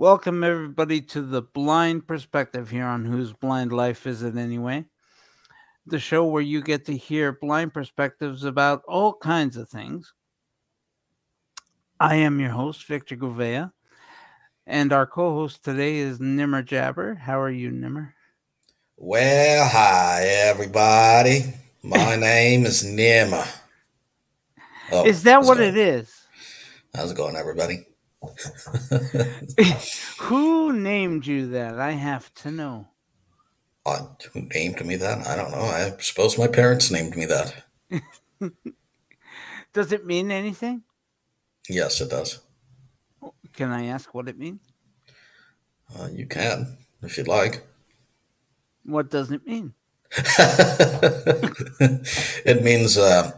[0.00, 4.84] Welcome, everybody, to the blind perspective here on Whose Blind Life Is It Anyway?
[5.86, 10.14] The show where you get to hear blind perspectives about all kinds of things.
[11.98, 13.72] I am your host, Victor Gouveia,
[14.68, 17.16] and our co host today is Nimmer Jabber.
[17.16, 18.14] How are you, Nimmer?
[18.96, 21.54] Well, hi, everybody.
[21.82, 23.46] My name is Nimmer.
[24.92, 25.70] Oh, is that what going?
[25.70, 26.14] it is?
[26.94, 27.87] How's it going, everybody?
[30.18, 31.78] who named you that?
[31.78, 32.88] I have to know.
[33.86, 35.26] Uh, who named me that?
[35.26, 35.62] I don't know.
[35.62, 37.54] I suppose my parents named me that.
[39.72, 40.82] does it mean anything?
[41.68, 42.40] Yes, it does.
[43.54, 44.60] Can I ask what it means?
[45.96, 47.66] Uh, you can, if you'd like.
[48.84, 49.74] What does it mean?
[52.44, 53.30] it means uh,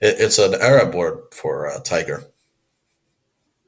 [0.00, 2.24] it, it's an Arab word for uh, tiger.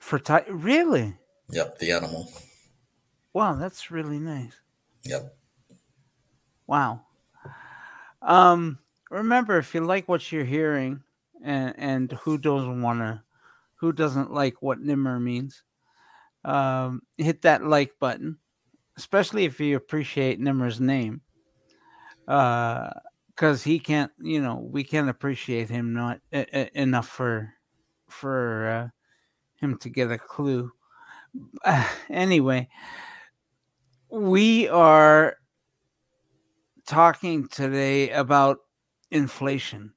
[0.09, 1.19] For ti- really?
[1.51, 2.33] Yep, the animal.
[3.35, 4.59] Wow, that's really nice.
[5.03, 5.37] Yep.
[6.67, 7.03] Wow.
[8.23, 8.79] Um,
[9.11, 11.03] remember, if you like what you're hearing,
[11.45, 13.23] and and who doesn't want to,
[13.75, 15.63] who doesn't like what Nimmer means,
[16.43, 18.39] um, hit that like button,
[18.97, 21.21] especially if you appreciate Nimmer's name.
[22.27, 22.89] Uh,
[23.27, 27.53] because he can't, you know, we can't appreciate him not uh, enough for
[28.09, 28.89] for uh,
[29.61, 30.73] him to get a clue.
[31.65, 32.69] Uh, anyway,
[34.11, 35.37] we are
[36.87, 38.59] talking today about
[39.11, 39.93] inflation.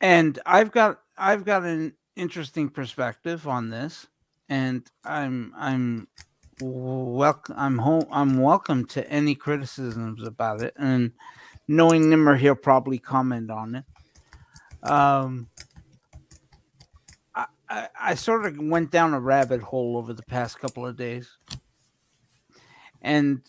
[0.00, 4.06] And I've got I've got an interesting perspective on this
[4.48, 6.08] and I'm I'm
[6.60, 11.12] welcome I'm home I'm welcome to any criticisms about it and
[11.68, 13.84] knowing Nimmer he'll probably comment on it.
[14.88, 15.48] Um
[17.68, 21.28] I, I sort of went down a rabbit hole over the past couple of days.
[23.02, 23.42] And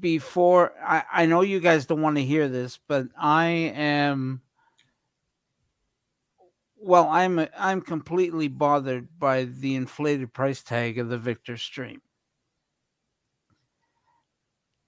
[0.00, 4.42] before I, I know you guys don't want to hear this, but I am
[6.84, 12.02] well, I'm I'm completely bothered by the inflated price tag of the Victor Stream.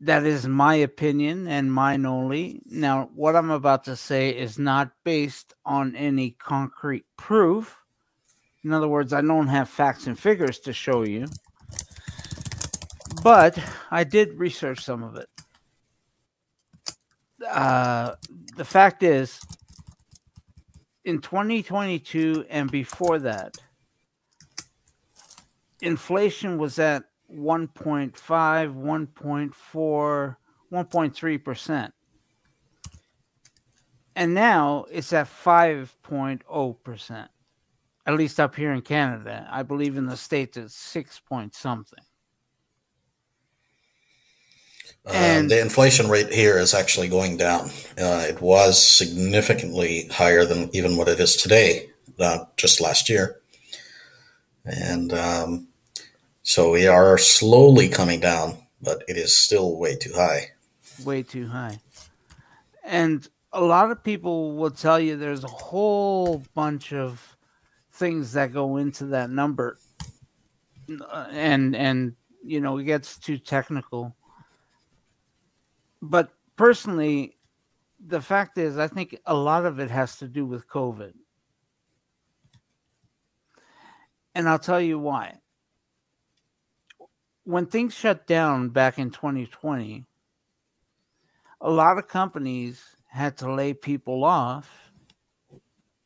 [0.00, 2.60] That is my opinion and mine only.
[2.66, 7.84] Now, what I'm about to say is not based on any concrete proof
[8.64, 11.26] in other words, I don't have facts and figures to show you,
[13.22, 13.58] but
[13.91, 15.28] I did research some of it.
[17.47, 18.14] Uh,
[18.56, 19.38] the fact is,
[21.04, 23.58] in 2022 and before that,
[25.82, 30.36] inflation was at 1.5, 1.4,
[30.72, 31.92] 1.3%.
[34.16, 37.28] And now it's at 5.0%
[38.06, 39.48] at least up here in Canada.
[39.50, 42.04] I believe in the states it's six point something.
[45.06, 47.69] Uh, and the inflation rate here is actually going down.
[47.98, 53.41] Uh, it was significantly higher than even what it is today, uh, just last year.
[54.64, 55.69] And um,
[56.43, 60.53] so we are slowly coming down, but it is still way too high.
[61.04, 61.81] Way too high.
[62.82, 67.34] And a lot of people will tell you there's a whole bunch of
[67.94, 69.78] things that go into that number.
[71.31, 74.15] And and you know it gets too technical.
[76.03, 77.37] But personally
[78.06, 81.12] the fact is i think a lot of it has to do with covid.
[84.34, 85.38] And i'll tell you why.
[87.44, 90.05] When things shut down back in 2020
[91.61, 94.84] a lot of companies had to lay people off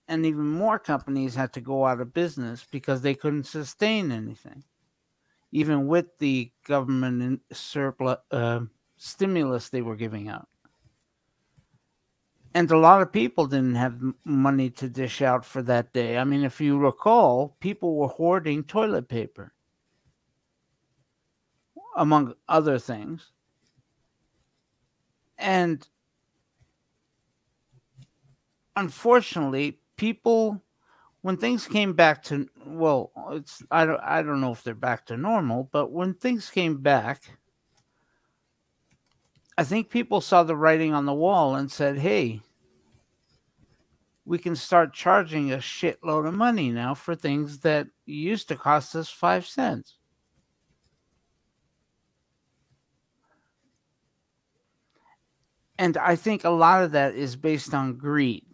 [0.08, 4.64] and even more companies had to go out of business because they couldn't sustain anything,
[5.52, 8.60] even with the government surplus uh,
[8.96, 10.48] stimulus they were giving out.
[12.54, 16.16] And a lot of people didn't have money to dish out for that day.
[16.16, 19.52] I mean, if you recall, people were hoarding toilet paper,
[21.96, 23.30] among other things.
[25.36, 25.86] And
[28.74, 30.62] unfortunately, people
[31.20, 35.04] when things came back to well it's i don't i don't know if they're back
[35.04, 37.22] to normal but when things came back
[39.58, 42.40] i think people saw the writing on the wall and said hey
[44.24, 48.94] we can start charging a shitload of money now for things that used to cost
[48.94, 49.94] us 5 cents.
[55.78, 58.44] And i think a lot of that is based on greed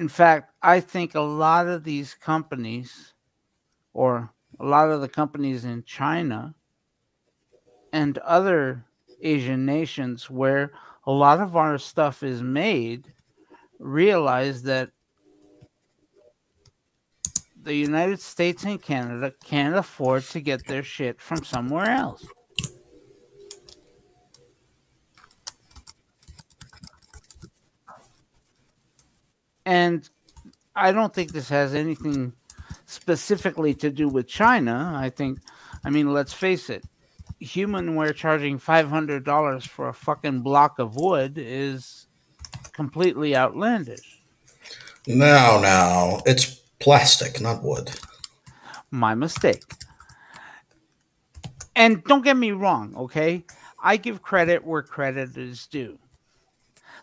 [0.00, 3.12] In fact, I think a lot of these companies,
[3.92, 6.54] or a lot of the companies in China
[7.92, 8.86] and other
[9.20, 10.72] Asian nations where
[11.06, 13.12] a lot of our stuff is made,
[13.78, 14.88] realize that
[17.62, 22.26] the United States and Canada can't afford to get their shit from somewhere else.
[29.70, 30.10] And
[30.74, 32.32] I don't think this has anything
[32.86, 34.92] specifically to do with China.
[34.96, 35.38] I think,
[35.84, 36.82] I mean, let's face it,
[37.40, 42.08] Humanware charging $500 for a fucking block of wood is
[42.72, 44.20] completely outlandish.
[45.06, 46.20] No, no.
[46.26, 46.46] It's
[46.80, 47.92] plastic, not wood.
[48.90, 49.62] My mistake.
[51.76, 53.44] And don't get me wrong, okay?
[53.80, 55.96] I give credit where credit is due.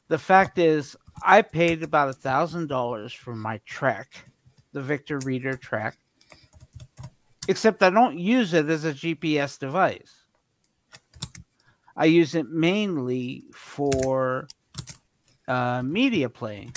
[0.10, 4.26] The fact is, I paid about a thousand dollars for my Trek,
[4.72, 5.98] the Victor Reader Trek.
[7.48, 10.24] Except I don't use it as a GPS device.
[11.96, 14.48] I use it mainly for
[15.48, 16.74] uh, media playing.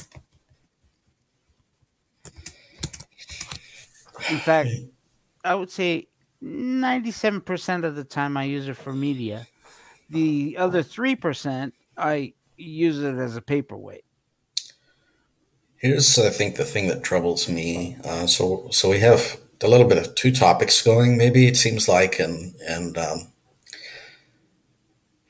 [4.31, 4.71] In fact,
[5.45, 6.09] I would say
[6.43, 9.47] 97% of the time I use it for media.
[10.09, 14.05] The other 3%, I use it as a paperweight.
[15.81, 17.97] Here's, I think, the thing that troubles me.
[18.05, 21.17] Uh, so, so we have a little bit of two topics going.
[21.17, 23.33] Maybe it seems like, and and um,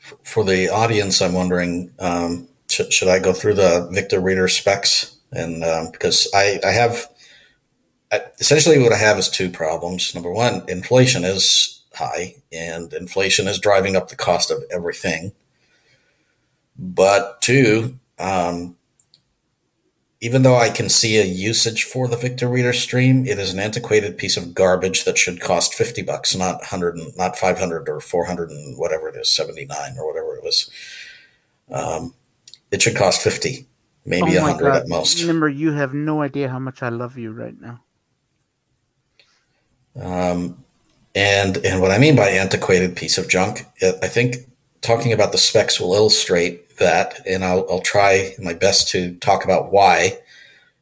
[0.02, 4.48] f- for the audience, I'm wondering, um, should, should I go through the Victor Reader
[4.48, 5.16] specs?
[5.30, 7.06] And um, because I, I have
[8.40, 10.16] essentially what I have is two problems.
[10.16, 15.30] Number one, inflation is high, and inflation is driving up the cost of everything.
[16.76, 18.74] But two, um,
[20.20, 23.58] even though I can see a usage for the Victor Reader stream, it is an
[23.58, 28.00] antiquated piece of garbage that should cost fifty bucks, not hundred, not five hundred or
[28.00, 30.70] four hundred and whatever it is, seventy nine or whatever it was.
[31.70, 32.14] Um,
[32.70, 33.66] it should cost fifty,
[34.04, 35.20] maybe a oh hundred at most.
[35.22, 37.80] Remember, you have no idea how much I love you right now.
[40.00, 40.64] Um,
[41.14, 44.36] and and what I mean by antiquated piece of junk, I think
[44.82, 49.44] talking about the specs will illustrate that, and I'll, I'll try my best to talk
[49.44, 50.18] about why,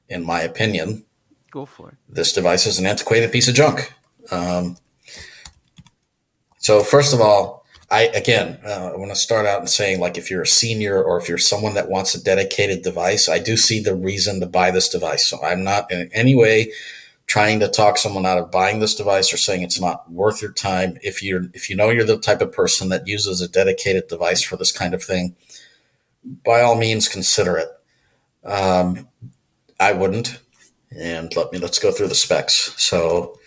[0.08, 1.04] in my opinion,
[1.50, 1.94] go for it.
[2.08, 3.92] This device is an antiquated piece of junk.
[4.30, 4.78] Um,
[6.58, 10.18] so first of all, I again uh, I want to start out and saying like
[10.18, 13.56] if you're a senior or if you're someone that wants a dedicated device, I do
[13.56, 15.26] see the reason to buy this device.
[15.26, 16.72] So I'm not in any way
[17.26, 20.52] trying to talk someone out of buying this device or saying it's not worth your
[20.52, 20.98] time.
[21.02, 24.42] If you're if you know you're the type of person that uses a dedicated device
[24.42, 25.36] for this kind of thing,
[26.24, 27.68] by all means consider it.
[28.44, 29.08] Um,
[29.80, 30.40] I wouldn't.
[30.98, 32.74] And let me let's go through the specs.
[32.82, 33.38] So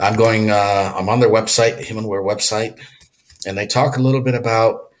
[0.00, 0.50] I'm going.
[0.50, 2.80] Uh, I'm on their website, Humanware website,
[3.46, 4.92] and they talk a little bit about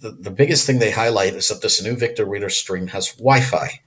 [0.00, 3.80] the, the biggest thing they highlight is that this new Victor Reader Stream has Wi-Fi.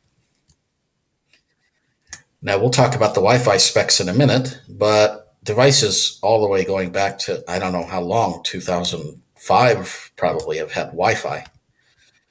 [2.42, 6.66] Now we'll talk about the Wi-Fi specs in a minute, but devices all the way
[6.66, 11.46] going back to I don't know how long, 2005 probably have had Wi-Fi.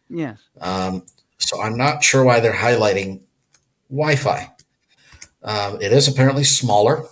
[0.09, 0.39] Yes.
[0.61, 1.05] Um,
[1.39, 3.21] so I'm not sure why they're highlighting
[3.91, 4.51] Wi-Fi.
[5.43, 7.05] Um, it is apparently smaller.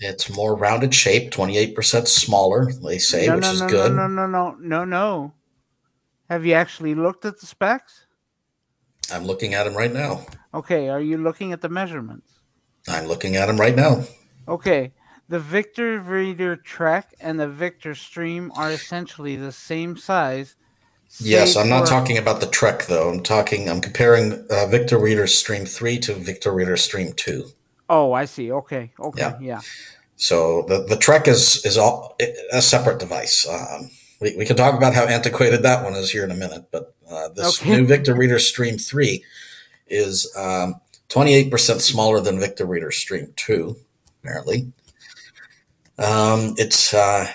[0.00, 3.92] It's more rounded shape, 28% smaller, they say, no, which no, is no, good.
[3.92, 5.32] No, no, no, no, no, no.
[6.28, 8.06] Have you actually looked at the specs?
[9.12, 10.26] I'm looking at them right now.
[10.52, 12.40] Okay, are you looking at the measurements?
[12.88, 14.04] I'm looking at them right now.
[14.48, 14.92] Okay,
[15.28, 20.56] the Victor Reader Trek and the Victor Stream are essentially the same size
[21.20, 23.10] Yes, I'm not talking about the Trek though.
[23.10, 23.68] I'm talking.
[23.68, 27.46] I'm comparing uh, Victor Reader Stream Three to Victor Reader Stream Two.
[27.88, 28.50] Oh, I see.
[28.50, 28.90] Okay.
[28.98, 29.20] Okay.
[29.20, 29.38] Yeah.
[29.40, 29.60] yeah.
[30.16, 32.16] So the the Trek is is all
[32.52, 33.48] a separate device.
[33.48, 33.90] Um,
[34.20, 36.94] we, we can talk about how antiquated that one is here in a minute, but
[37.08, 37.70] uh, this okay.
[37.70, 39.24] new Victor Reader Stream Three
[39.86, 40.80] is um,
[41.10, 43.76] 28% smaller than Victor Reader Stream Two,
[44.22, 44.72] apparently.
[45.98, 47.28] Um, it's uh,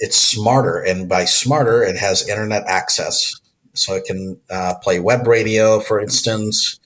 [0.00, 3.38] it's smarter, and by smarter, it has internet access,
[3.74, 6.80] so it can uh, play web radio, for instance,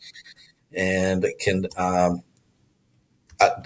[0.76, 2.22] and it can um,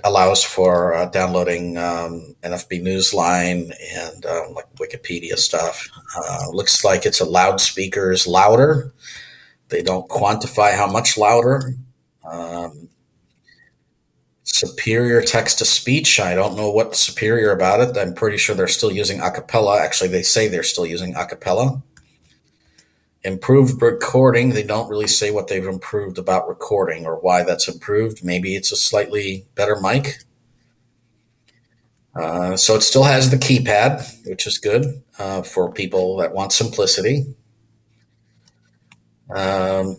[0.05, 5.89] allows for uh, downloading um, NFB Newsline and uh, like Wikipedia stuff.
[6.17, 8.93] Uh, looks like it's a loudspeakers louder.
[9.69, 11.75] They don't quantify how much louder.
[12.25, 12.88] Um,
[14.59, 16.21] superior text to speech.
[16.21, 17.97] I don't know what's superior about it.
[17.97, 19.81] I'm pretty sure they're still using Acapela.
[19.81, 21.83] Actually, they say they're still using Acapela.
[23.25, 24.51] improved recording.
[24.51, 28.25] They don't really say what they've improved about recording or why that's improved.
[28.25, 30.19] Maybe it's a slightly better mic.
[32.15, 36.53] Uh, so it still has the keypad, which is good uh, for people that want
[36.53, 37.27] simplicity.
[39.31, 39.97] Um,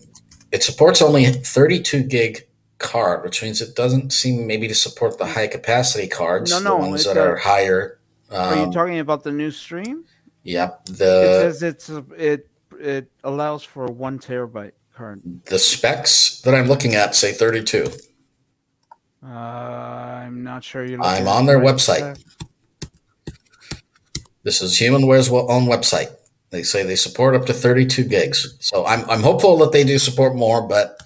[0.52, 2.46] it supports only 32 gig
[2.80, 6.88] card, which means it doesn't seem maybe to support the high capacity cards, No, the
[6.88, 8.00] ones that are higher.
[8.32, 10.04] Are you Um, talking about the new stream?
[10.42, 10.80] yep.
[10.88, 12.48] it says it's it
[12.80, 15.20] it allows for one terabyte card.
[15.46, 17.86] the specs that I'm looking at say 32.
[19.22, 21.02] Uh, I'm not sure you're.
[21.02, 22.16] I'm on their right website.
[22.16, 23.36] spec.
[24.42, 26.14] This is Humanware's own website.
[26.50, 28.56] They say they support up to 32 gigs.
[28.60, 30.98] So I'm, I'm hopeful that they do support more, but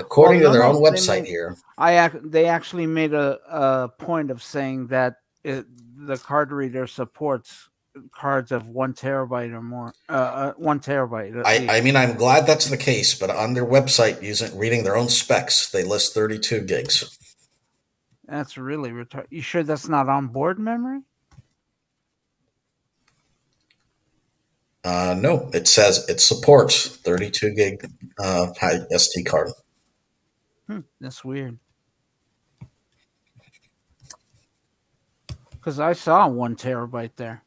[0.00, 4.30] according Well, to their own website here, I ac- they actually made a, a point
[4.30, 5.66] of saying that it,
[5.96, 7.68] the card reader supports
[8.12, 9.92] cards of one terabyte or more.
[10.08, 11.42] Uh, uh one terabyte.
[11.44, 11.78] I.
[11.78, 15.08] I mean, I'm glad that's the case, but on their website, using reading their own
[15.08, 17.16] specs, they list 32 gigs.
[18.26, 19.26] That's really retarded.
[19.30, 21.00] You sure that's not on board memory?
[24.82, 29.50] Uh, no, it says it supports 32 gig uh, high SD card.
[30.70, 31.58] Hmm, that's weird.
[35.50, 37.42] Because I saw one terabyte there.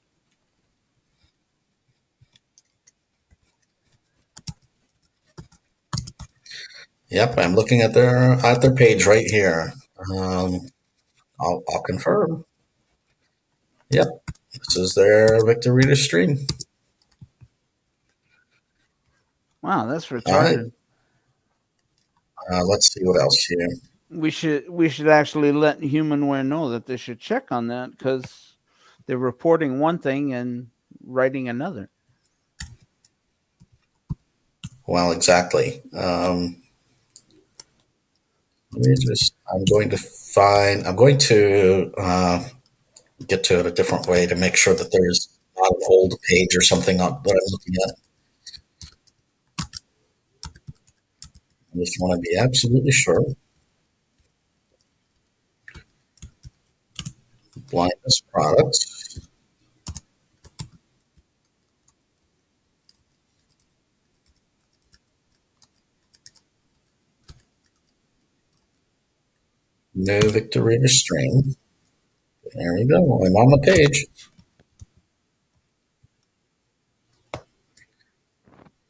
[7.08, 9.72] Yep, I'm looking at their at their page right here.
[10.13, 10.68] Um,
[11.39, 12.44] I'll, I'll confirm.
[13.89, 14.08] Yep,
[14.51, 16.46] this is their Victor Reader stream.
[19.62, 20.74] Wow, that's retarded.
[22.52, 23.68] Uh, let's see what else here.
[24.10, 28.56] We should we should actually let Humanware know that they should check on that because
[29.06, 30.68] they're reporting one thing and
[31.06, 31.90] writing another.
[34.86, 35.82] Well, exactly.
[35.98, 36.62] Um,
[38.74, 39.36] let me just.
[39.54, 40.86] I'm going to find.
[40.86, 42.44] I'm going to uh,
[43.28, 46.56] get to it a different way to make sure that there's not an old page
[46.56, 47.96] or something on, that I'm looking at.
[51.74, 53.24] I just want to be absolutely sure.
[57.70, 59.20] Blindness products.
[69.96, 71.56] No Victor Reader stream.
[72.53, 72.98] There we go.
[73.25, 74.06] I'm on the page.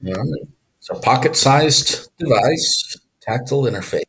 [0.06, 0.63] All right.
[0.84, 4.04] It's a pocket-sized device, tactile interface.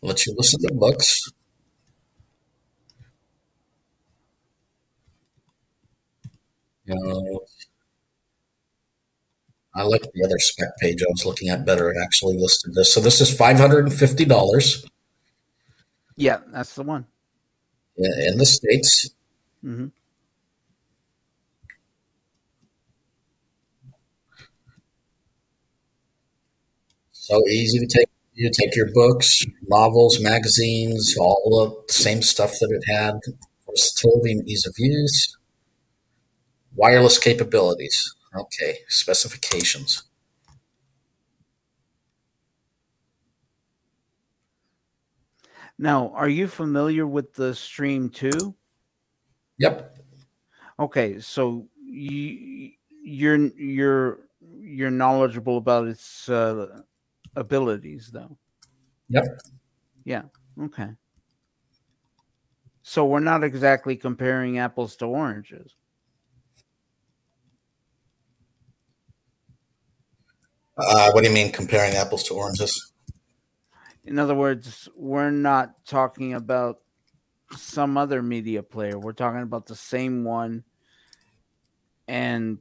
[0.00, 1.20] Lets you listen to books.
[6.84, 7.40] You know,
[9.74, 11.90] I like the other spec page I was looking at better.
[11.90, 12.94] It actually listed this.
[12.94, 14.86] So this is five hundred and fifty dollars
[16.14, 17.06] Yeah, that's the one.
[17.96, 19.10] in the states.
[19.62, 19.86] hmm
[27.24, 28.08] So easy to take.
[28.34, 33.14] You take your books, novels, magazines, all the same stuff that it had.
[33.66, 35.34] Versatility and ease of use.
[36.74, 38.14] Wireless capabilities.
[38.36, 40.02] Okay, specifications.
[45.78, 48.54] Now, are you familiar with the Stream Two?
[49.56, 49.96] Yep.
[50.78, 54.18] Okay, so you you're you're
[54.60, 56.82] you're knowledgeable about its uh,
[57.36, 58.36] abilities, though.
[59.08, 59.24] Yep.
[60.04, 60.22] Yeah.
[60.60, 60.88] Okay.
[62.82, 65.74] So we're not exactly comparing apples to oranges.
[70.76, 72.92] Uh, what do you mean comparing apples to oranges?
[74.04, 76.80] In other words, we're not talking about
[77.56, 78.98] some other media player.
[78.98, 80.64] We're talking about the same one,
[82.06, 82.58] and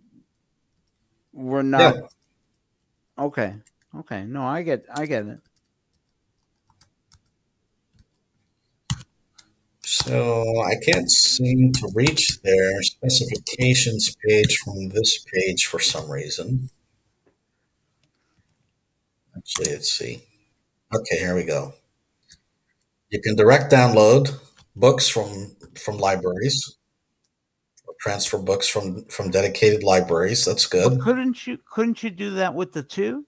[1.33, 1.95] we're not.
[1.95, 3.23] Yeah.
[3.25, 3.55] Okay.
[3.95, 4.25] Okay.
[4.25, 4.85] No, I get.
[4.95, 5.39] I get it.
[9.85, 16.69] So I can't seem to reach their specifications page from this page for some reason.
[19.35, 20.23] Actually, let's see.
[20.93, 21.73] Okay, here we go.
[23.09, 24.39] You can direct download
[24.75, 26.77] books from from libraries
[27.87, 30.45] or transfer books from from dedicated libraries.
[30.45, 30.99] That's But good.
[30.99, 31.57] couldn't you?
[31.65, 33.25] Couldn't you do that with the two?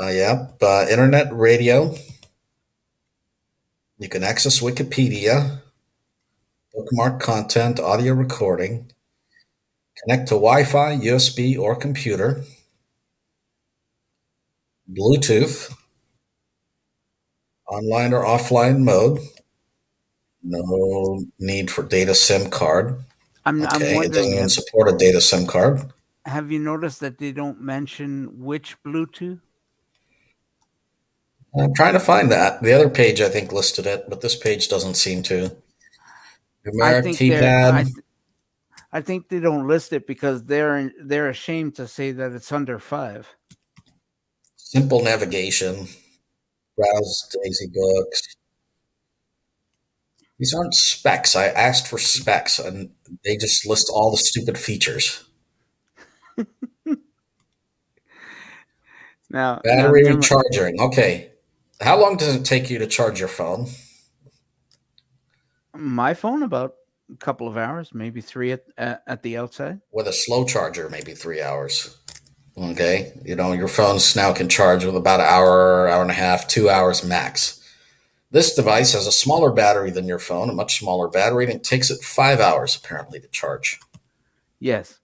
[0.00, 1.94] Uh, yeah, uh, internet radio.
[3.98, 5.60] You can access Wikipedia,
[6.74, 8.90] bookmark content, audio recording.
[10.02, 12.42] Connect to Wi Fi, USB, or computer.
[14.90, 15.72] Bluetooth.
[17.68, 19.20] Online or offline mode.
[20.42, 23.02] No need for data SIM card.
[23.46, 25.92] I'm, I'm Okay, it doesn't even support a data SIM card.
[26.26, 29.40] have you noticed that they don't mention which Bluetooth?
[31.58, 32.62] I'm trying to find that.
[32.62, 35.56] The other page I think listed it, but this page doesn't seem to.
[36.66, 37.72] I Numeric think they're.
[37.72, 37.84] I, keypad.
[37.84, 37.96] th-
[38.92, 42.78] I think they don't list it because they're they're ashamed to say that it's under
[42.78, 43.28] five.
[44.56, 45.86] Simple navigation.
[46.76, 48.36] Browse Daisy Books.
[50.38, 51.36] These aren't specs.
[51.36, 52.90] I asked for specs and
[53.24, 55.24] they just list all the stupid features.
[59.30, 60.80] Now, now Battery Nimmer, charging.
[60.80, 61.32] Okay.
[61.80, 63.66] How long does it take you to charge your phone?
[65.76, 66.74] my phone about
[67.12, 69.80] a couple of hours, maybe three at at, at the outside.
[69.92, 71.98] With a slow charger, maybe three hours.
[72.56, 73.12] Okay.
[73.24, 76.46] You know, your phones now can charge with about an hour, hour and a half,
[76.46, 77.60] two hours max.
[78.30, 81.64] This device has a smaller battery than your phone, a much smaller battery, and it
[81.64, 83.80] takes it five hours apparently to charge.
[84.60, 84.98] Yes,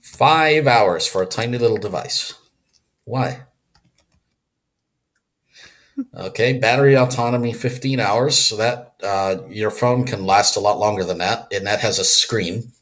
[0.00, 2.34] Five hours for a tiny little device.
[3.04, 3.42] Why?
[6.16, 11.04] Okay, battery autonomy 15 hours, so that uh, your phone can last a lot longer
[11.04, 12.72] than that, and that has a screen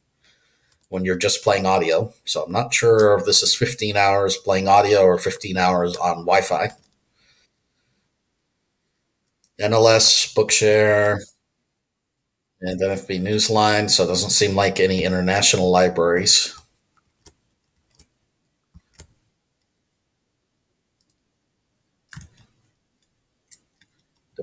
[0.89, 2.13] when you're just playing audio.
[2.25, 6.25] So I'm not sure if this is 15 hours playing audio or 15 hours on
[6.27, 6.71] Wi-Fi.
[9.59, 11.21] NLS, Bookshare,
[12.61, 13.91] and NFB Newsline.
[13.91, 16.58] So it doesn't seem like any international libraries.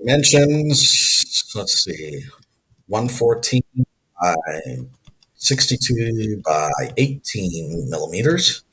[0.05, 1.51] Dimensions.
[1.55, 2.23] Let's see,
[2.87, 3.61] 114
[4.21, 4.35] by
[5.35, 8.63] 62 by 18 millimeters.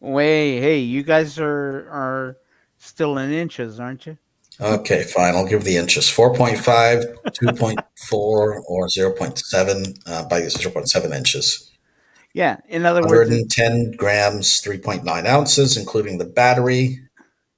[0.00, 2.36] Wait, hey, you guys are are
[2.78, 4.18] still in inches, aren't you?
[4.60, 5.34] Okay, fine.
[5.34, 7.82] I'll give the inches 4.5, 2.4,
[8.12, 11.70] or 0.7 uh, by 0.7 inches.
[12.34, 12.58] Yeah.
[12.68, 17.00] In other words, it, 110 grams, 3.9 ounces, including the battery.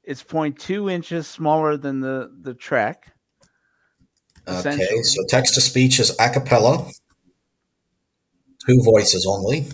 [0.07, 3.13] It's 0.2 inches smaller than the the Trek.
[4.47, 6.93] Okay, so text to speech is Acapela,
[8.67, 9.67] two voices only.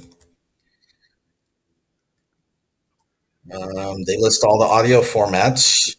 [3.53, 5.97] Um, they list all the audio formats.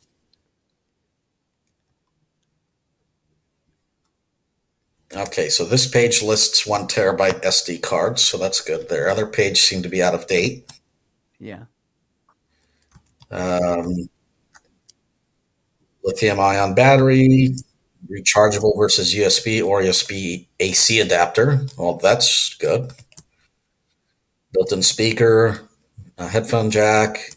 [5.14, 8.88] Okay, so this page lists one terabyte SD cards, so that's good.
[8.88, 10.72] Their other page seemed to be out of date.
[11.38, 11.66] Yeah.
[13.30, 14.10] Um,
[16.04, 17.56] lithium ion battery,
[18.12, 21.66] rechargeable versus USB or USB AC adapter.
[21.78, 22.92] Well, that's good.
[24.54, 25.68] Built in speaker,
[26.18, 27.32] a headphone jack,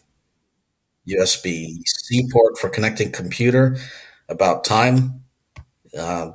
[1.05, 3.77] USB C port for connecting computer.
[4.29, 5.23] About time.
[5.97, 6.33] Uh,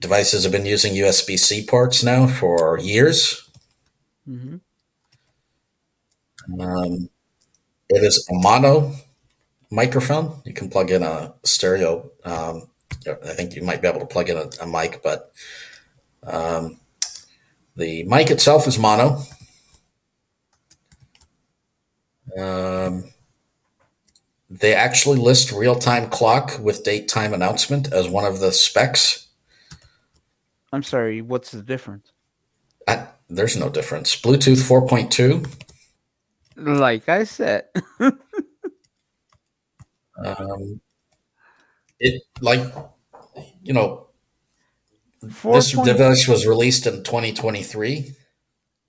[0.00, 3.48] devices have been using USB C ports now for years.
[4.26, 4.58] hmm
[6.60, 7.08] Um,
[7.90, 8.94] it is a mono
[9.70, 10.40] microphone.
[10.44, 12.10] You can plug in a stereo.
[12.24, 12.68] Um,
[13.06, 15.32] I think you might be able to plug in a, a mic, but
[16.24, 16.80] um,
[17.76, 19.22] the mic itself is mono.
[22.36, 23.04] Um,
[24.50, 29.28] they actually list real time clock with date time announcement as one of the specs.
[30.72, 31.22] I'm sorry.
[31.22, 32.12] What's the difference?
[32.86, 34.20] I, there's no difference.
[34.20, 35.46] Bluetooth 4.2.
[36.56, 37.66] Like I said,
[40.24, 40.80] Um,
[42.00, 42.60] it like
[43.62, 44.08] you know
[45.20, 48.12] this device was released in 2023.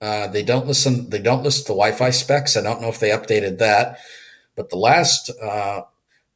[0.00, 1.10] Uh, they don't listen.
[1.10, 2.56] They don't list the Wi-Fi specs.
[2.56, 3.98] I don't know if they updated that,
[4.56, 5.82] but the last, uh,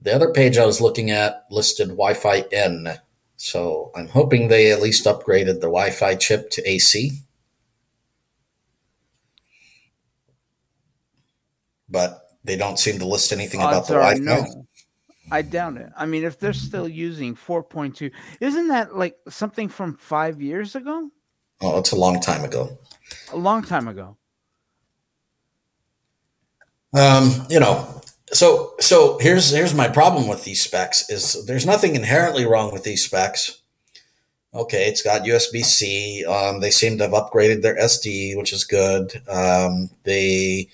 [0.00, 2.98] the other page I was looking at listed Wi-Fi N.
[3.36, 7.20] So I'm hoping they at least upgraded the Wi-Fi chip to AC.
[11.88, 14.20] But they don't seem to list anything about the Wi-Fi.
[14.20, 14.66] no.
[15.30, 15.90] I doubt it.
[15.96, 18.10] I mean, if they're still using 4.2,
[18.40, 21.10] isn't that like something from five years ago?
[21.60, 22.78] Oh, it's a long time ago.
[23.32, 24.16] A long time ago.
[26.94, 31.96] Um, you know, so so here's here's my problem with these specs is there's nothing
[31.96, 33.60] inherently wrong with these specs.
[34.54, 36.24] Okay, it's got USB C.
[36.24, 39.20] Um, they seem to have upgraded their SD, which is good.
[39.28, 40.68] Um, they,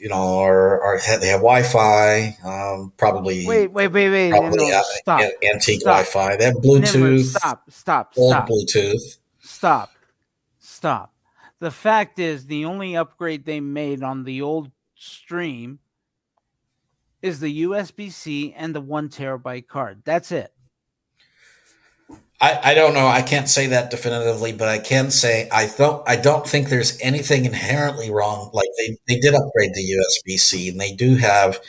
[0.00, 2.36] you know, are, are they have Wi-Fi?
[2.44, 4.30] Um, probably Wait, wait, wait, wait.
[4.30, 5.20] Probably no, uh, stop.
[5.20, 6.04] an- antique Stop.
[6.04, 6.36] Wi-Fi.
[6.36, 9.18] They have Bluetooth, stop, stop, old stop, Bluetooth.
[9.40, 9.90] stop,
[10.58, 11.14] stop.
[11.58, 15.78] The fact is, the only upgrade they made on the old stream
[17.22, 20.02] is the USB C and the one terabyte card.
[20.04, 20.52] That's it.
[22.40, 23.06] I, I don't know.
[23.06, 26.98] I can't say that definitively, but I can say I don't I don't think there's
[27.00, 28.50] anything inherently wrong.
[28.54, 31.60] Like they, they did upgrade the USB C and they do have,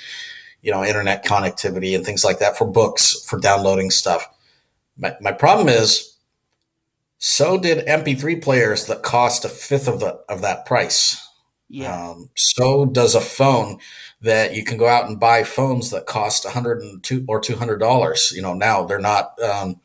[0.61, 4.27] you know, internet connectivity and things like that for books, for downloading stuff.
[4.97, 6.17] My, my problem is
[7.19, 11.27] so did MP3 players that cost a fifth of the of that price.
[11.69, 12.09] Yeah.
[12.11, 13.79] Um, so does a phone
[14.21, 18.31] that you can go out and buy phones that cost 102 or 200 dollars.
[18.35, 19.79] You know, now they're not um,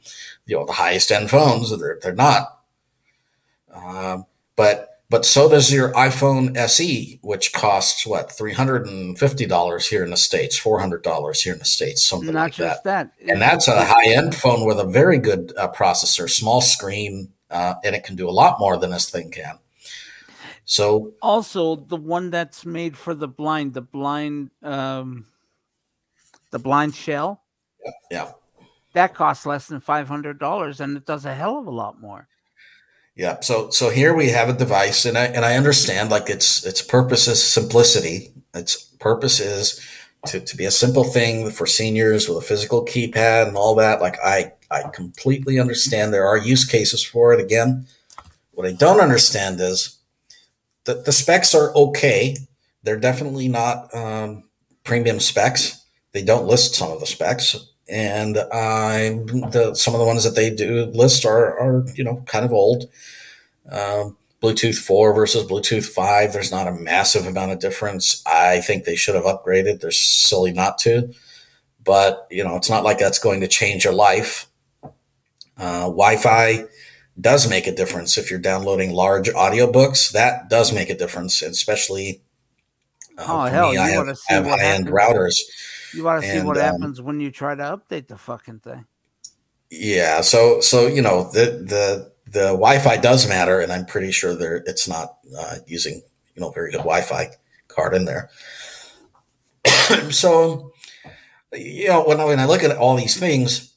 [0.46, 1.76] you know the highest end phones.
[1.78, 2.60] They're they're not.
[3.74, 9.46] Um, but but so does your iPhone SE, which costs what three hundred and fifty
[9.46, 12.52] dollars here in the states, four hundred dollars here in the states, something Not like
[12.54, 13.12] just that.
[13.18, 13.30] that.
[13.30, 17.74] And that's a high end phone with a very good uh, processor, small screen, uh,
[17.84, 19.58] and it can do a lot more than this thing can.
[20.64, 25.26] So also the one that's made for the blind, the blind, um,
[26.50, 27.38] the BlindShell.
[28.10, 28.32] yeah,
[28.96, 32.00] that costs less than five hundred dollars, and it does a hell of a lot
[32.00, 32.28] more.
[33.14, 33.40] Yeah.
[33.40, 36.80] So so here we have a device, and I and I understand like its its
[36.80, 38.32] purpose is simplicity.
[38.54, 39.86] Its purpose is
[40.28, 44.00] to, to be a simple thing for seniors with a physical keypad and all that.
[44.00, 47.40] Like I I completely understand there are use cases for it.
[47.40, 47.86] Again,
[48.52, 49.98] what I don't understand is
[50.84, 52.36] that the specs are okay.
[52.82, 54.44] They're definitely not um,
[54.84, 55.84] premium specs.
[56.12, 57.56] They don't list some of the specs,
[57.88, 58.98] and uh,
[59.50, 62.52] the, some of the ones that they do list are, are you know kind of
[62.52, 62.90] old.
[63.70, 68.22] Um, Bluetooth 4 versus Bluetooth 5, there's not a massive amount of difference.
[68.26, 69.80] I think they should have upgraded.
[69.80, 71.12] They're silly not to.
[71.82, 74.46] But, you know, it's not like that's going to change your life.
[75.56, 76.64] Uh, Wi Fi
[77.18, 80.12] does make a difference if you're downloading large audiobooks.
[80.12, 82.20] That does make a difference, especially.
[83.16, 85.36] Uh, oh, hell, me, I have, have high end routers.
[85.94, 88.86] You want to see what um, happens when you try to update the fucking thing.
[89.70, 94.34] Yeah, so so you know the the the Wi-Fi does matter, and I'm pretty sure
[94.34, 96.02] there it's not uh, using
[96.34, 97.30] you know very good Wi-Fi
[97.68, 98.30] card in there.
[100.10, 100.72] so
[101.52, 103.74] you know when I, when I look at all these things,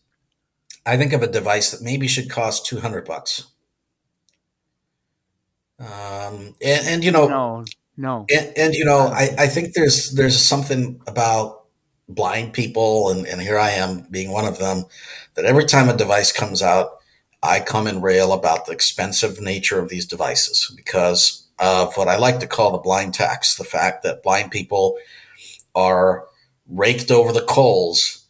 [0.85, 3.47] I think of a device that maybe should cost two hundred bucks.
[5.79, 10.11] Um, and, and you know, no, no, and, and you know, I, I think there's
[10.11, 11.58] there's something about
[12.09, 14.85] blind people, and, and here I am being one of them,
[15.35, 16.89] that every time a device comes out,
[17.41, 22.17] I come and rail about the expensive nature of these devices because of what I
[22.17, 24.97] like to call the blind tax the fact that blind people
[25.75, 26.25] are
[26.67, 28.25] raked over the coals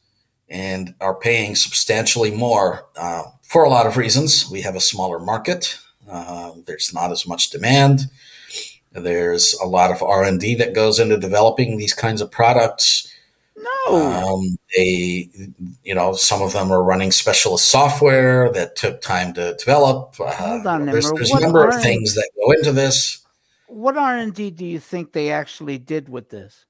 [0.49, 4.49] and are paying substantially more uh, for a lot of reasons.
[4.51, 5.79] We have a smaller market.
[6.09, 8.01] Uh, there's not as much demand.
[8.91, 13.08] There's a lot of R and D that goes into developing these kinds of products.
[13.59, 13.95] No.
[13.97, 15.29] Um, they,
[15.83, 20.15] you know, some of them are running specialist software that took time to develop.
[20.19, 23.25] Uh, Hold on, there's, there's a number of things that go into this.
[23.67, 26.65] What R and D do you think they actually did with this?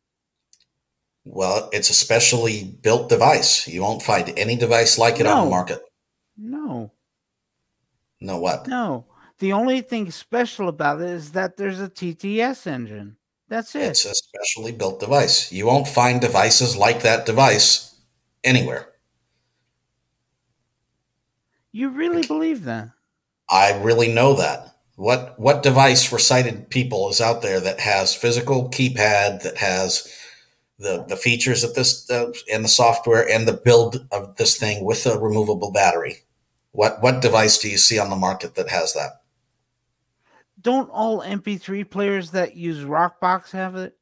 [1.25, 3.67] Well, it's a specially built device.
[3.67, 5.33] You won't find any device like it no.
[5.33, 5.81] on the market.
[6.37, 6.91] No.
[8.19, 8.67] No what?
[8.67, 9.05] No.
[9.37, 13.15] The only thing special about it is that there's a TTS engine.
[13.49, 13.81] That's it.
[13.81, 15.51] It's a specially built device.
[15.51, 17.95] You won't find devices like that device
[18.43, 18.87] anywhere.
[21.71, 22.89] You really believe that?
[23.49, 24.75] I really know that.
[24.95, 30.07] What what device for sighted people is out there that has physical keypad that has
[30.77, 34.83] the the features of this uh, and the software and the build of this thing
[34.85, 36.17] with a removable battery?
[36.71, 39.18] What what device do you see on the market that has that?
[40.61, 43.95] Don't all MP3 players that use Rockbox have it?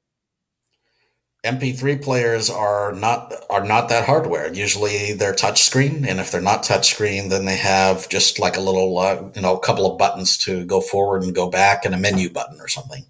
[1.45, 4.51] MP3 players are not are not that hardware.
[4.51, 8.97] Usually they're touchscreen, and if they're not touchscreen, then they have just like a little
[8.97, 11.97] uh, you know a couple of buttons to go forward and go back, and a
[11.97, 13.05] menu button or something.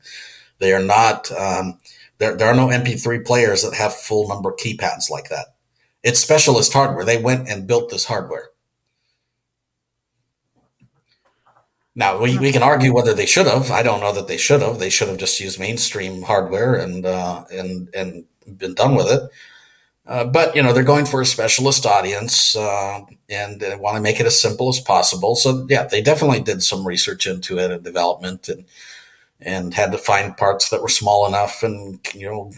[0.60, 1.32] They are not.
[1.32, 1.80] Um,
[2.20, 5.56] there there are no MP3 players that have full number keypads like that.
[6.04, 7.06] It's specialist hardware.
[7.06, 8.50] They went and built this hardware.
[11.98, 13.72] Now we, we can argue whether they should have.
[13.72, 14.78] I don't know that they should have.
[14.78, 19.24] They should have just used mainstream hardware and uh, and and been done with it.
[20.06, 24.02] Uh, but you know they're going for a specialist audience uh, and they want to
[24.02, 25.36] make it as simple as possible.
[25.36, 28.66] So yeah, they definitely did some research into it and development and
[29.42, 31.64] and had to find parts that were small enough.
[31.64, 32.52] And you know,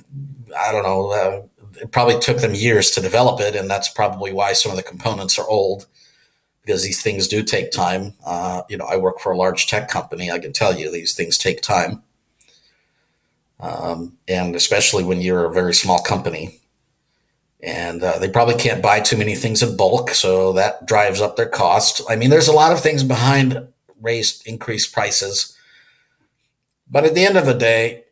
[0.59, 1.11] I don't know.
[1.11, 1.41] Uh,
[1.81, 4.83] it probably took them years to develop it, and that's probably why some of the
[4.83, 5.87] components are old
[6.69, 8.13] because these things do take time.
[8.23, 10.29] Uh, you know, I work for a large tech company.
[10.29, 12.03] I can tell you these things take time.
[13.59, 16.59] Um, and especially when you're a very small company.
[17.63, 21.37] And uh, they probably can't buy too many things in bulk, so that drives up
[21.37, 22.03] their cost.
[22.07, 23.67] I mean, there's a lot of things behind
[23.99, 25.57] raised increased prices.
[26.87, 28.03] But at the end of the day,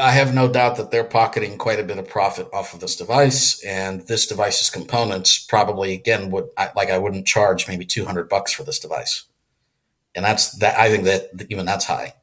[0.00, 2.94] I have no doubt that they're pocketing quite a bit of profit off of this
[2.94, 8.28] device, and this device's components probably again would like I wouldn't charge maybe two hundred
[8.28, 9.24] bucks for this device,
[10.14, 10.78] and that's that.
[10.78, 12.14] I think that even that's high.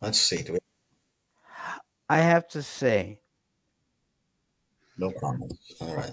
[0.00, 0.42] Let's see.
[0.42, 0.58] Do we?
[2.08, 3.20] I have to say.
[4.98, 5.74] No comments.
[5.80, 6.12] All right.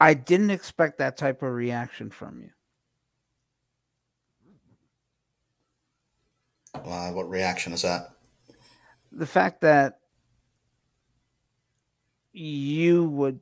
[0.00, 2.50] I didn't expect that type of reaction from you.
[6.74, 8.10] Uh, what reaction is that?
[9.12, 10.00] The fact that
[12.32, 13.40] you would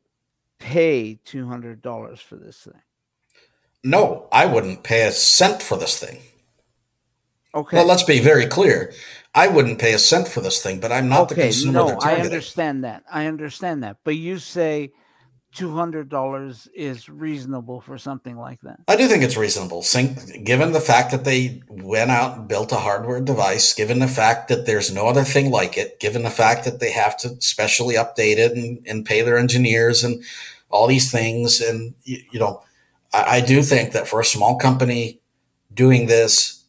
[0.59, 2.81] pay two hundred dollars for this thing.
[3.83, 6.21] No, I wouldn't pay a cent for this thing.
[7.55, 7.77] Okay.
[7.77, 8.92] Well, let's be very clear.
[9.35, 11.73] I wouldn't pay a cent for this thing, but I'm not okay, the consumer.
[11.73, 13.03] No, I understand that.
[13.11, 13.99] I understand that.
[14.05, 14.92] But you say
[15.55, 18.81] $200 is reasonable for something like that.
[18.88, 19.85] I do think it's reasonable,
[20.45, 24.49] given the fact that they went out and built a hardware device, given the fact
[24.49, 27.97] that there's no other thing like it, given the fact that they have to specially
[27.97, 30.25] update it and, and pay their engineers and
[30.71, 31.61] all these things.
[31.61, 32.62] And, you, you know,
[33.12, 35.21] I, I do think that for a small company
[35.75, 36.65] doing this,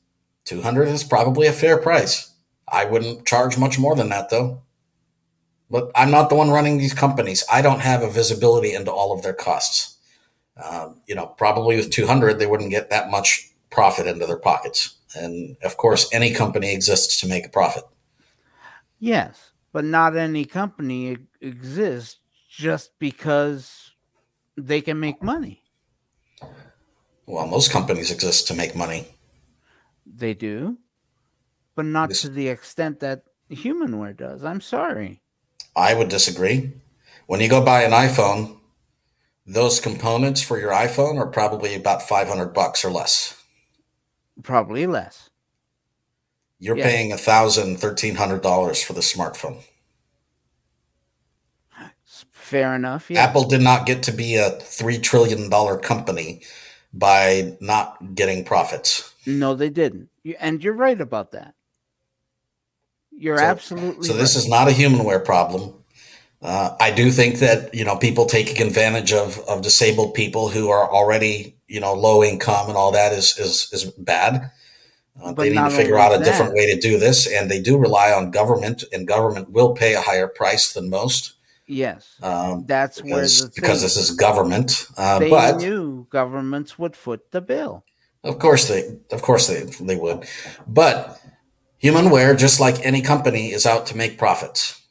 [0.45, 2.31] 200 is probably a fair price.
[2.67, 4.62] I wouldn't charge much more than that, though.
[5.73, 7.43] But I'm not the one running these companies.
[7.51, 9.97] I don't have a visibility into all of their costs.
[10.63, 14.93] Um, you know, probably with 200, they wouldn't get that much profit into their pockets.
[15.15, 17.85] And of course, any company exists to make a profit.
[18.99, 22.19] Yes, but not any company exists
[22.51, 23.93] just because
[24.55, 25.63] they can make money.
[27.25, 29.07] Well, most companies exist to make money.
[30.05, 30.77] They do,
[31.73, 34.43] but not this- to the extent that Humanware does.
[34.43, 35.22] I'm sorry.
[35.75, 36.73] I would disagree.
[37.27, 38.57] When you go buy an iPhone,
[39.45, 43.41] those components for your iPhone are probably about 500 bucks or less.
[44.41, 45.29] Probably less.
[46.59, 46.87] You're yes.
[46.87, 49.63] paying a thousand, thirteen hundred dollars for the smartphone.
[52.31, 53.09] Fair enough.
[53.09, 53.19] Yes.
[53.19, 56.41] Apple did not get to be a three trillion dollar company
[56.93, 59.13] by not getting profits.
[59.25, 60.09] No, they didn't.
[60.39, 61.55] And you're right about that.
[63.17, 64.07] You're so, absolutely.
[64.07, 64.19] So right.
[64.19, 65.73] this is not a humanware problem.
[66.41, 70.69] Uh, I do think that you know people taking advantage of of disabled people who
[70.69, 74.51] are already you know low income and all that is is is bad.
[75.21, 76.25] Uh, they need to figure out a that.
[76.25, 79.93] different way to do this, and they do rely on government, and government will pay
[79.93, 81.33] a higher price than most.
[81.67, 84.87] Yes, um, that's because, where because this is government.
[84.97, 87.85] Uh, they but knew governments would foot the bill.
[88.23, 90.25] Of course they, of course they, they would,
[90.67, 91.21] but
[91.83, 94.81] Humanware, just like any company, is out to make profits.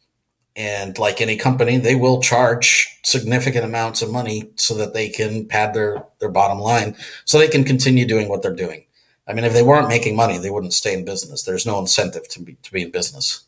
[0.54, 5.46] And like any company, they will charge significant amounts of money so that they can
[5.46, 8.84] pad their, their bottom line so they can continue doing what they're doing.
[9.26, 11.42] I mean, if they weren't making money, they wouldn't stay in business.
[11.42, 13.44] There's no incentive to be, to be in business.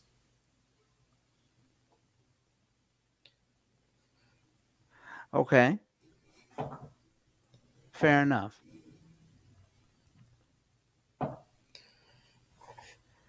[5.31, 5.77] Okay.
[7.91, 8.64] Fair enough.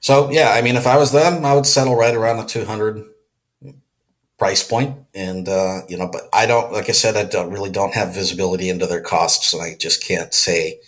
[0.07, 3.05] So yeah, I mean, if I was them, I would settle right around the 200
[4.39, 7.71] price point, and uh, you know, but I don't, like I said, I don't really
[7.71, 10.79] don't have visibility into their costs, and I just can't say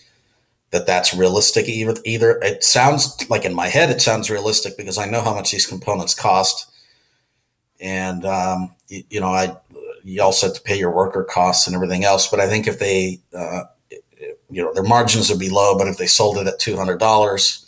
[0.70, 1.96] that that's realistic either.
[2.04, 5.50] Either it sounds like in my head, it sounds realistic because I know how much
[5.50, 6.70] these components cost,
[7.80, 9.56] and um, you, you, know, I
[10.04, 12.28] you also have to pay your worker costs and everything else.
[12.28, 13.64] But I think if they, uh,
[14.48, 17.00] you know, their margins would be low, but if they sold it at two hundred
[17.00, 17.64] dollars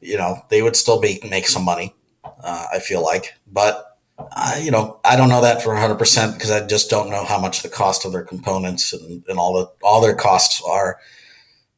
[0.00, 1.94] you know, they would still be make some money.
[2.24, 6.34] Uh, I feel like, but uh, you know, I don't know that for 100 percent
[6.34, 9.54] because I just don't know how much the cost of their components and, and all
[9.54, 10.98] the all their costs are.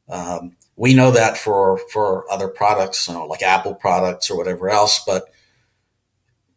[0.09, 4.69] Um, we know that for for other products, you know, like Apple products or whatever
[4.69, 5.25] else, but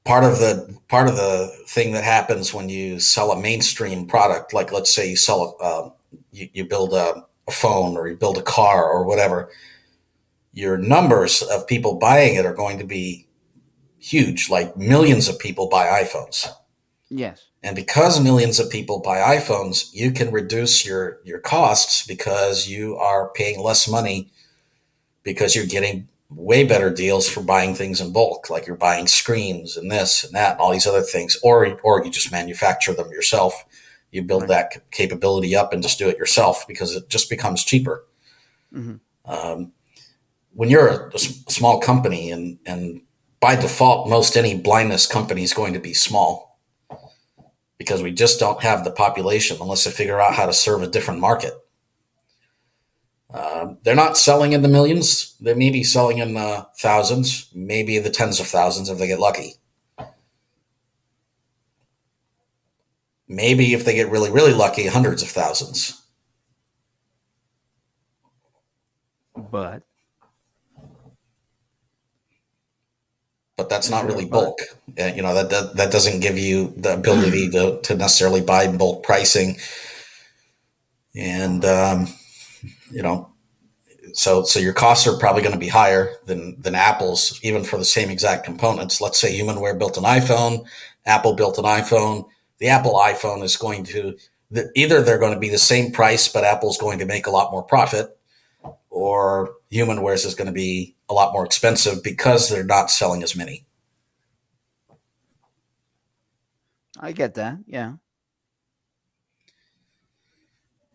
[0.05, 4.53] part of the part of the thing that happens when you sell a mainstream product,
[4.53, 5.91] like let's say you sell a, uh,
[6.33, 9.51] you, you build a, a phone or you build a car or whatever
[10.55, 13.27] your numbers of people buying it are going to be
[13.99, 14.49] huge.
[14.49, 16.49] Like millions of people buy iPhones.
[17.11, 17.45] Yes.
[17.63, 22.97] And because millions of people buy iPhones, you can reduce your your costs because you
[22.97, 24.31] are paying less money
[25.23, 29.77] because you're getting way better deals for buying things in bulk, like you're buying screens
[29.77, 33.11] and this and that, and all these other things, or or you just manufacture them
[33.11, 33.65] yourself.
[34.11, 34.71] You build right.
[34.73, 38.05] that capability up and just do it yourself because it just becomes cheaper.
[38.73, 38.97] Mm-hmm.
[39.31, 39.73] Um,
[40.55, 43.03] when you're a, small company and and
[43.41, 46.59] by default, most any blindness company is going to be small
[47.77, 50.87] because we just don't have the population unless they figure out how to serve a
[50.87, 51.53] different market.
[53.33, 55.37] Uh, they're not selling in the millions.
[55.41, 59.19] They may be selling in the thousands, maybe the tens of thousands if they get
[59.19, 59.55] lucky.
[63.27, 66.01] Maybe if they get really, really lucky, hundreds of thousands.
[69.37, 69.83] But
[73.57, 74.59] but that's not really bulk.
[75.01, 78.67] Uh, you know that, that that doesn't give you the ability to, to necessarily buy
[78.67, 79.57] bulk pricing,
[81.15, 82.09] and um,
[82.91, 83.33] you know,
[84.13, 87.79] so so your costs are probably going to be higher than than Apple's, even for
[87.79, 89.01] the same exact components.
[89.01, 90.65] Let's say HumanWare built an iPhone,
[91.07, 92.27] Apple built an iPhone.
[92.59, 94.17] The Apple iPhone is going to
[94.75, 97.51] either they're going to be the same price, but Apple's going to make a lot
[97.51, 98.17] more profit,
[98.95, 103.35] or HumanWare's is going to be a lot more expensive because they're not selling as
[103.35, 103.67] many.
[106.99, 107.59] I get that.
[107.67, 107.95] Yeah.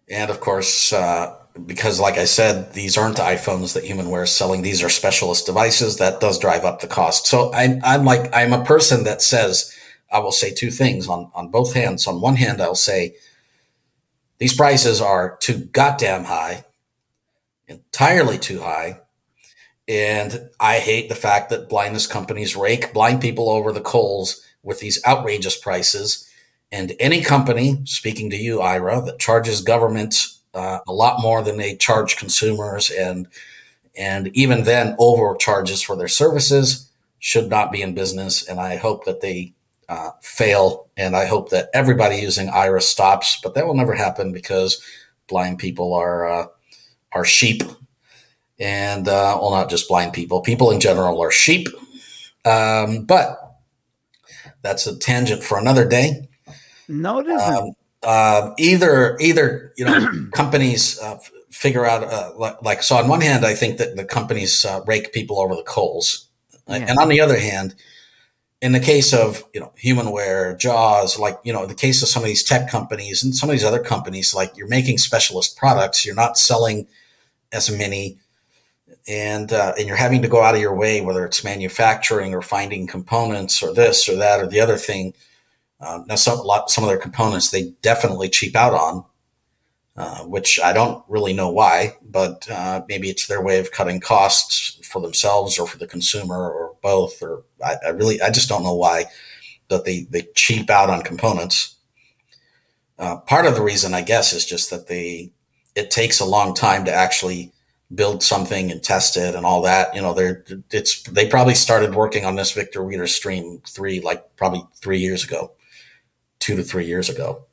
[0.09, 1.35] And of course, uh,
[1.65, 4.61] because like I said, these aren't iPhones that HumanWare is selling.
[4.61, 7.27] These are specialist devices that does drive up the cost.
[7.27, 9.75] So I'm, I'm like, I'm a person that says,
[10.09, 12.07] I will say two things on, on both hands.
[12.07, 13.15] On one hand, I'll say
[14.37, 16.63] these prices are too goddamn high,
[17.69, 18.99] entirely too high.
[19.87, 24.79] And I hate the fact that blindness companies rake blind people over the coals with
[24.79, 26.29] these outrageous prices.
[26.71, 31.57] And any company, speaking to you, Aira, that charges governments uh, a lot more than
[31.57, 33.27] they charge consumers and
[33.95, 38.47] and even then overcharges for their services should not be in business.
[38.47, 39.53] And I hope that they
[39.89, 40.87] uh, fail.
[40.95, 43.39] And I hope that everybody using Aira stops.
[43.43, 44.81] But that will never happen because
[45.27, 46.47] blind people are uh,
[47.13, 47.63] are sheep
[48.59, 50.41] and uh, well, not just blind people.
[50.41, 51.67] People in general are sheep.
[52.45, 53.37] Um, but
[54.61, 56.27] that's a tangent for another day.
[56.87, 57.55] No, it isn't.
[57.55, 57.71] Um,
[58.03, 61.19] uh, either either you know companies uh,
[61.51, 62.97] figure out uh, like, so.
[62.97, 66.27] On one hand, I think that the companies uh, rake people over the coals,
[66.67, 66.75] yeah.
[66.75, 67.75] and on the other hand,
[68.61, 72.07] in the case of you know humanware jaws like you know in the case of
[72.07, 75.57] some of these tech companies and some of these other companies like you're making specialist
[75.57, 76.87] products you're not selling
[77.51, 78.19] as many
[79.07, 82.41] and uh, and you're having to go out of your way, whether it's manufacturing or
[82.41, 85.13] finding components or this or that or the other thing.
[85.79, 89.05] Uh, now, some lot, some of their components they definitely cheap out on,
[89.95, 93.99] uh, which I don't really know why, but uh, maybe it's their way of cutting
[93.99, 97.21] costs for themselves or for the consumer or both.
[97.21, 99.05] Or I, I really I just don't know why
[99.69, 101.75] that they they cheap out on components.
[102.97, 105.31] Uh, part of the reason, I guess, is just that they
[105.79, 107.51] it takes a long time to actually
[107.95, 109.95] build something and test it and all that.
[109.95, 114.35] You know, they're it's they probably started working on this Victor Reader Stream three like
[114.35, 115.53] probably three years ago,
[116.39, 117.45] two to three years ago.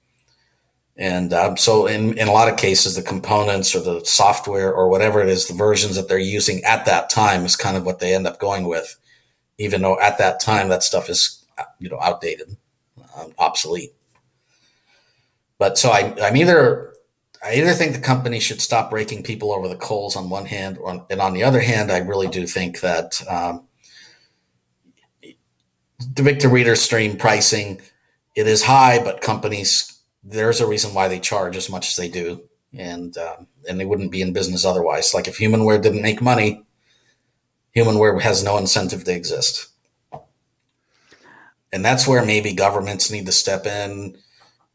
[0.99, 4.89] And um, so, in, in a lot of cases, the components or the software or
[4.89, 7.99] whatever it is, the versions that they're using at that time is kind of what
[7.99, 8.97] they end up going with,
[9.59, 11.45] even though at that time that stuff is,
[11.79, 12.57] you know, outdated,
[13.15, 13.93] um, obsolete.
[15.59, 16.95] But so I, I'm either
[17.47, 20.79] I either think the company should stop raking people over the coals on one hand,
[20.79, 23.69] or, and on the other hand, I really do think that um,
[26.15, 27.81] the Victor Reader stream pricing
[28.35, 29.93] it is high, but companies
[30.25, 32.43] there's a reason why they charge as much as they do,
[32.77, 35.15] and um, and they wouldn't be in business otherwise.
[35.15, 36.65] Like if Humanware didn't make money,
[37.77, 39.69] Humanware has no incentive to exist,
[41.73, 44.19] and that's where maybe governments need to step in,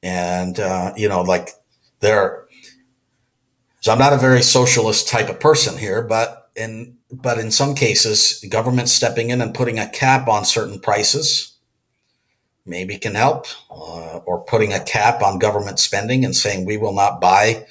[0.02, 1.50] and uh, you know, like
[2.00, 2.46] there
[3.82, 7.74] so I'm not a very socialist type of person here, but in but in some
[7.76, 11.58] cases, government stepping in and putting a cap on certain prices
[12.64, 16.94] maybe can help, uh, or putting a cap on government spending and saying we will
[16.94, 17.66] not buy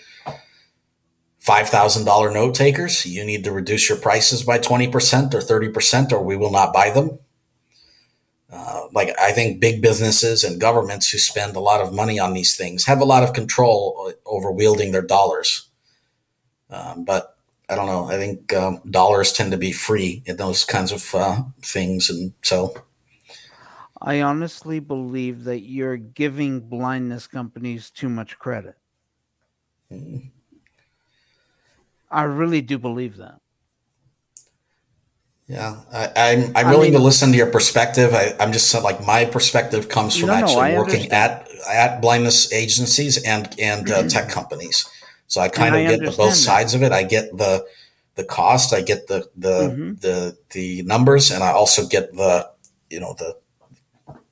[1.39, 3.07] five thousand dollar note takers.
[3.07, 6.51] You need to reduce your prices by twenty percent or thirty percent, or we will
[6.51, 7.21] not buy them.
[8.53, 12.35] Uh, like I think big businesses and governments who spend a lot of money on
[12.35, 15.70] these things have a lot of control over wielding their dollars
[16.71, 17.37] um, but
[17.69, 18.05] I don't know.
[18.07, 22.33] I think um, dollars tend to be free in those kinds of uh, things, and
[22.43, 22.75] so.
[24.03, 28.77] I honestly believe that you're giving blindness companies too much credit.
[29.93, 30.31] Mm.
[32.11, 33.41] I really do believe that.
[35.47, 38.15] Yeah, I, am I'm, I'm I willing mean, to listen to your perspective.
[38.15, 42.53] I, am just like my perspective comes from no, actually no, working at at blindness
[42.53, 44.89] agencies and and uh, tech companies.
[45.31, 46.37] So I kind of get the both that.
[46.37, 46.93] sides of it.
[46.93, 47.65] I get the
[48.17, 49.95] the cost, I get the the mm-hmm.
[49.95, 52.51] the the numbers, and I also get the
[52.91, 53.37] you know the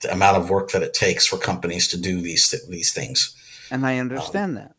[0.01, 3.35] the amount of work that it takes for companies to do these these things.
[3.71, 4.75] And I understand um, that.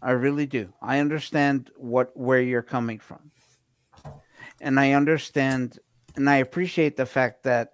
[0.00, 0.72] I really do.
[0.80, 3.32] I understand what where you're coming from
[4.62, 5.78] and I understand
[6.14, 7.72] and I appreciate the fact that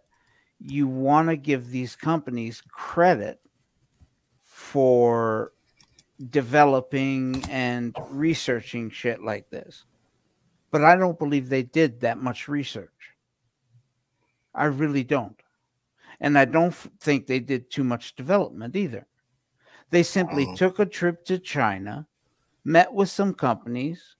[0.58, 3.40] you want to give these companies credit
[4.42, 5.52] for
[6.30, 9.84] developing and researching shit like this.
[10.70, 12.90] But I don't believe they did that much research.
[14.54, 15.40] I really don't.
[16.20, 19.06] And I don't think they did too much development either.
[19.90, 20.56] They simply uh-huh.
[20.56, 22.06] took a trip to China,
[22.64, 24.16] met with some companies,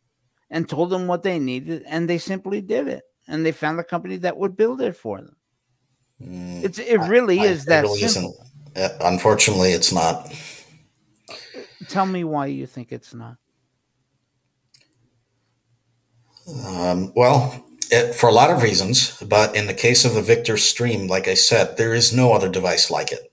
[0.51, 3.03] and told them what they needed, and they simply did it.
[3.27, 5.37] And they found a company that would build it for them.
[6.23, 8.47] Mm, it's it really I, is I, that really simple.
[8.75, 9.03] Isn't.
[9.03, 10.33] Unfortunately, it's not.
[11.89, 13.37] Tell me why you think it's not.
[16.67, 20.57] Um, well, it, for a lot of reasons, but in the case of the Victor
[20.57, 23.33] Stream, like I said, there is no other device like it.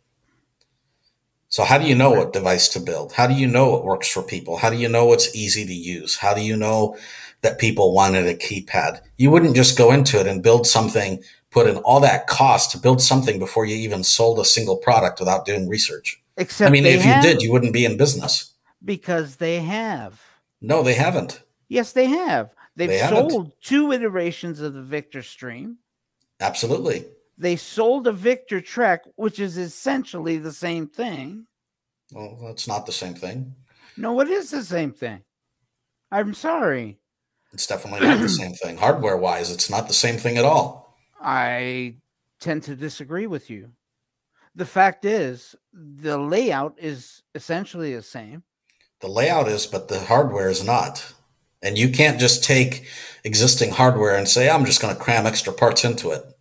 [1.49, 3.13] So how do you know what device to build?
[3.13, 4.57] How do you know what works for people?
[4.57, 6.17] How do you know what's easy to use?
[6.17, 6.97] How do you know
[7.41, 8.99] that people wanted a keypad?
[9.17, 12.77] You wouldn't just go into it and build something, put in all that cost to
[12.77, 16.21] build something before you even sold a single product without doing research.
[16.37, 18.53] Except I mean, if you did, you wouldn't be in business.
[18.83, 20.21] Because they have.
[20.61, 21.41] No, they haven't.
[21.69, 22.53] Yes, they have.
[22.75, 25.77] They've they sold two iterations of the Victor Stream.
[26.39, 27.05] Absolutely
[27.37, 31.47] they sold a Victor Trek, which is essentially the same thing.
[32.11, 33.55] Well, that's not the same thing.
[33.97, 35.21] No, it is the same thing.
[36.11, 36.99] I'm sorry.
[37.51, 38.77] It's definitely not the same thing.
[38.77, 40.97] Hardware wise, it's not the same thing at all.
[41.21, 41.95] I
[42.39, 43.71] tend to disagree with you.
[44.55, 48.43] The fact is, the layout is essentially the same.
[49.01, 51.13] The layout is, but the hardware is not.
[51.61, 52.87] And you can't just take
[53.23, 56.35] existing hardware and say, I'm just going to cram extra parts into it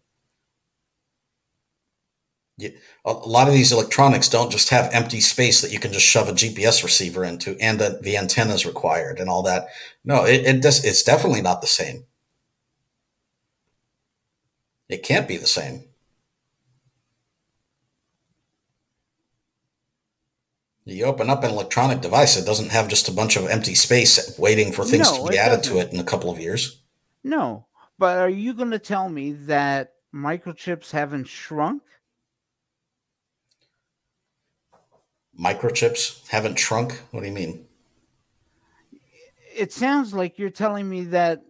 [3.04, 6.28] a lot of these electronics don't just have empty space that you can just shove
[6.28, 9.66] a GPS receiver into and the, the antenna is required and all that.
[10.04, 12.04] No, it, it does, it's definitely not the same.
[14.88, 15.84] It can't be the same.
[20.86, 24.38] You open up an electronic device, it doesn't have just a bunch of empty space
[24.38, 25.74] waiting for things no, to be added doesn't.
[25.74, 26.82] to it in a couple of years.
[27.22, 27.66] No,
[27.98, 31.82] but are you going to tell me that microchips haven't shrunk?
[35.38, 37.00] microchips haven't shrunk?
[37.10, 37.66] What do you mean?
[39.54, 41.42] It sounds like you're telling me that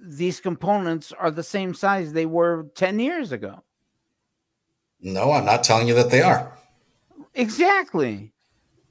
[0.00, 3.62] these components are the same size they were 10 years ago.
[5.00, 6.57] No, I'm not telling you that they are.
[7.34, 8.32] Exactly.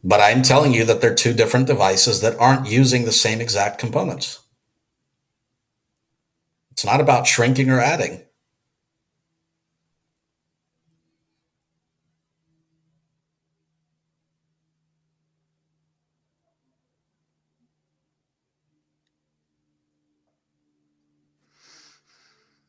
[0.03, 3.79] But I'm telling you that they're two different devices that aren't using the same exact
[3.79, 4.39] components.
[6.71, 8.21] It's not about shrinking or adding.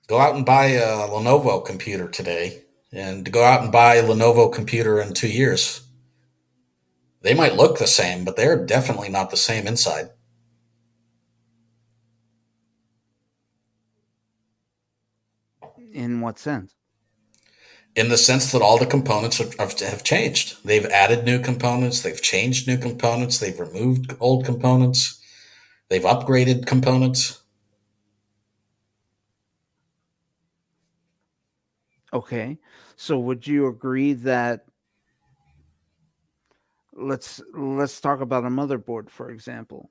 [0.09, 2.63] go out and buy a Lenovo computer today
[2.93, 5.83] and to go out and buy a Lenovo computer in two years.
[7.23, 10.11] They might look the same, but they're definitely not the same inside.
[15.93, 16.75] In what sense?
[17.97, 20.65] In the sense that all the components have, have changed.
[20.65, 25.21] They've added new components, they've changed new components, they've removed old components,
[25.89, 27.43] they've upgraded components.
[32.13, 32.59] Okay.
[33.01, 34.65] So would you agree that
[36.93, 39.89] let's let's talk about a motherboard for example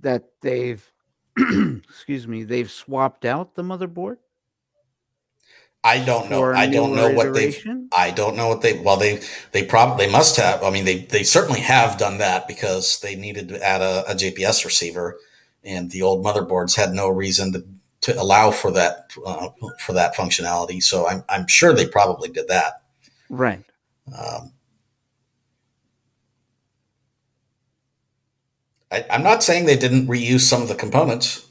[0.00, 0.82] that they've
[1.36, 4.16] excuse me, they've swapped out the motherboard?
[5.84, 6.44] I don't know.
[6.44, 7.62] I don't know what they
[7.94, 9.20] I don't know what they well they
[9.52, 10.64] they probably they must have.
[10.64, 14.14] I mean they they certainly have done that because they needed to add a, a
[14.14, 15.18] GPS receiver
[15.62, 17.66] and the old motherboards had no reason to
[18.02, 19.48] to allow for that uh,
[19.78, 20.82] for that functionality.
[20.82, 22.82] So I'm I'm sure they probably did that.
[23.30, 23.64] Right.
[24.06, 24.52] Um,
[28.90, 31.48] I, am not saying they didn't reuse some of the components.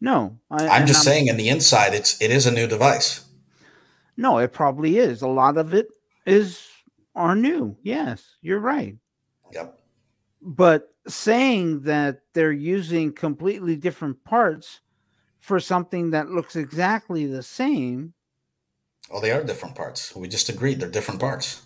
[0.00, 3.24] No, I, am just I'm, saying in the inside, it's it is a new device.
[4.16, 5.22] No, it probably is.
[5.22, 5.88] A lot of it
[6.26, 6.66] is
[7.14, 7.76] are new.
[7.82, 8.96] Yes, you're right.
[9.52, 9.80] Yep.
[10.40, 14.78] but saying that they're using completely different parts
[15.40, 18.14] for something that looks exactly the same.
[19.10, 20.14] Well, they are different parts.
[20.14, 21.62] We just agreed they're different parts.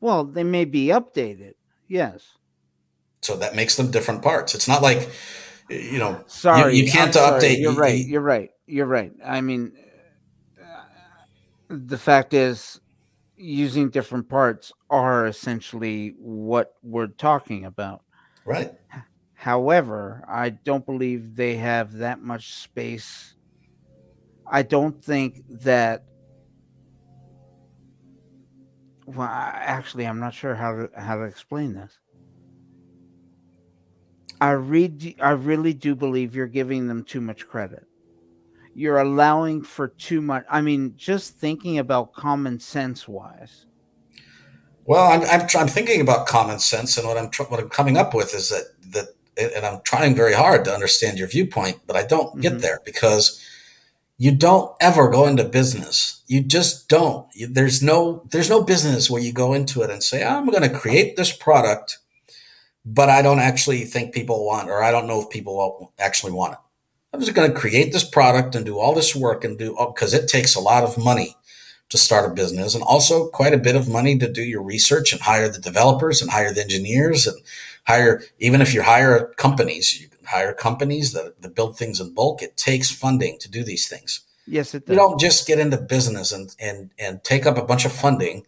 [0.00, 1.54] Well, they may be updated.
[1.88, 2.36] Yes.
[3.22, 4.54] So that makes them different parts.
[4.54, 5.10] It's not like,
[5.70, 7.58] you know, sorry, you, you can't I'm update.
[7.58, 7.98] You're right.
[7.98, 8.50] you, You're right.
[8.66, 9.12] You're right.
[9.24, 9.72] I mean,
[11.68, 12.80] the fact is,
[13.36, 18.02] using different parts are essentially what we're talking about.
[18.44, 18.72] Right.
[19.46, 23.36] However, I don't believe they have that much space.
[24.44, 26.02] I don't think that.
[29.06, 31.96] Well, actually, I'm not sure how to how to explain this.
[34.40, 35.14] I read.
[35.20, 37.86] I really do believe you're giving them too much credit.
[38.74, 40.44] You're allowing for too much.
[40.50, 43.66] I mean, just thinking about common sense wise.
[44.86, 48.12] Well, I'm, I'm, I'm thinking about common sense, and what I'm what I'm coming up
[48.12, 48.75] with is that that
[49.36, 52.40] and I'm trying very hard to understand your viewpoint, but I don't mm-hmm.
[52.40, 53.42] get there because
[54.18, 56.22] you don't ever go into business.
[56.26, 57.26] You just don't.
[57.34, 60.62] You, there's no there's no business where you go into it and say, "I'm going
[60.62, 61.98] to create this product,
[62.84, 66.54] but I don't actually think people want, or I don't know if people actually want
[66.54, 66.58] it.
[67.12, 70.12] I'm just going to create this product and do all this work and do because
[70.14, 71.36] it takes a lot of money
[71.88, 75.12] to start a business and also quite a bit of money to do your research
[75.12, 77.40] and hire the developers and hire the engineers and
[77.86, 82.12] hire even if you hire companies you can hire companies that, that build things in
[82.12, 82.42] bulk.
[82.42, 84.22] It takes funding to do these things.
[84.46, 84.94] Yes it does.
[84.94, 88.46] you don't just get into business and and and take up a bunch of funding.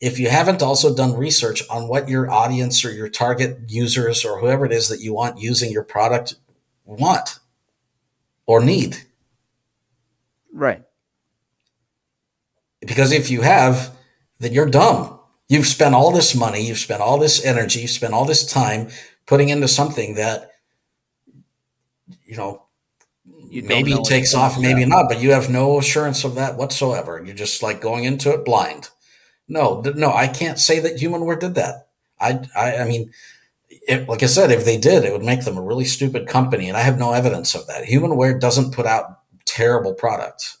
[0.00, 4.38] If you haven't also done research on what your audience or your target users or
[4.38, 6.36] whoever it is that you want using your product
[6.86, 7.40] want
[8.46, 8.98] or need.
[10.52, 10.87] Right
[12.88, 13.96] because if you have,
[14.40, 15.20] then you're dumb.
[15.48, 18.88] You've spent all this money, you've spent all this energy, you've spent all this time
[19.26, 20.50] putting into something that,
[22.24, 22.64] you know,
[23.50, 27.22] you maybe takes off, maybe not, but you have no assurance of that whatsoever.
[27.24, 28.90] You're just like going into it blind.
[29.48, 31.88] No, no, I can't say that Humanware did that.
[32.20, 33.10] I, I, I mean,
[33.70, 36.68] it, like I said, if they did, it would make them a really stupid company,
[36.68, 37.84] and I have no evidence of that.
[37.84, 40.57] Humanware doesn't put out terrible products.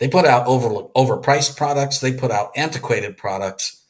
[0.00, 3.84] They put out over overpriced products, they put out antiquated products,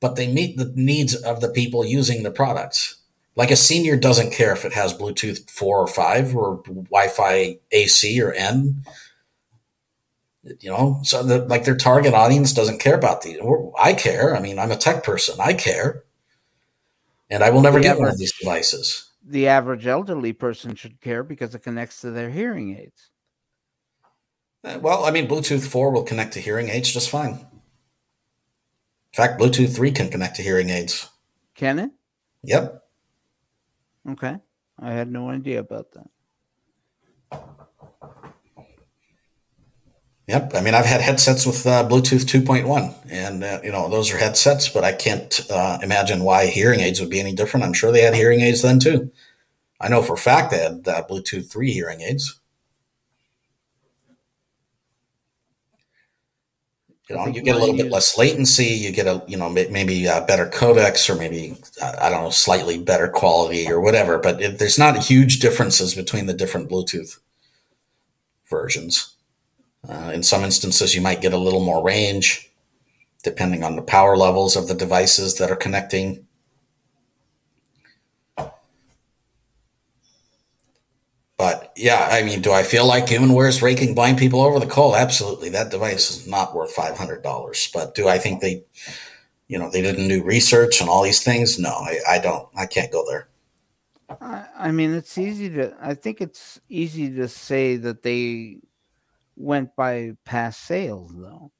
[0.00, 2.96] but they meet the needs of the people using the products.
[3.36, 8.20] Like a senior doesn't care if it has Bluetooth 4 or 5 or Wi-Fi AC
[8.20, 8.82] or N.
[10.60, 13.38] You know, so the, like their target audience doesn't care about these.
[13.78, 14.34] I care.
[14.34, 15.36] I mean, I'm a tech person.
[15.38, 16.04] I care.
[17.28, 19.10] And I will never get one of these devices.
[19.22, 23.10] The average elderly person should care because it connects to their hearing aids.
[24.64, 27.32] Uh, well, I mean, Bluetooth 4 will connect to hearing aids just fine.
[27.32, 31.08] In fact, Bluetooth 3 can connect to hearing aids.
[31.54, 31.90] Can it?
[32.44, 32.82] Yep.
[34.10, 34.36] Okay.
[34.78, 36.08] I had no idea about that.
[40.28, 40.52] Yep.
[40.54, 44.18] I mean, I've had headsets with uh, Bluetooth 2.1, and, uh, you know, those are
[44.18, 47.64] headsets, but I can't uh, imagine why hearing aids would be any different.
[47.64, 49.10] I'm sure they had hearing aids then, too.
[49.80, 52.37] I know for a fact they had uh, Bluetooth 3 hearing aids.
[57.08, 60.06] You know you get a little bit less latency you get a you know maybe
[60.06, 61.56] a better codecs or maybe
[62.02, 66.26] i don't know slightly better quality or whatever but it, there's not huge differences between
[66.26, 67.18] the different bluetooth
[68.48, 69.14] versions.
[69.88, 72.50] Uh, in some instances you might get a little more range
[73.22, 76.26] depending on the power levels of the devices that are connecting
[81.38, 84.66] But yeah, I mean, do I feel like Humanware is raking blind people over the
[84.66, 84.96] coal?
[84.96, 85.48] Absolutely.
[85.50, 87.72] That device is not worth $500.
[87.72, 88.64] But do I think they,
[89.46, 91.58] you know, they didn't do research and all these things?
[91.58, 92.48] No, I, I don't.
[92.56, 93.28] I can't go there.
[94.20, 98.58] I, I mean, it's easy to, I think it's easy to say that they
[99.36, 101.52] went by past sales, though.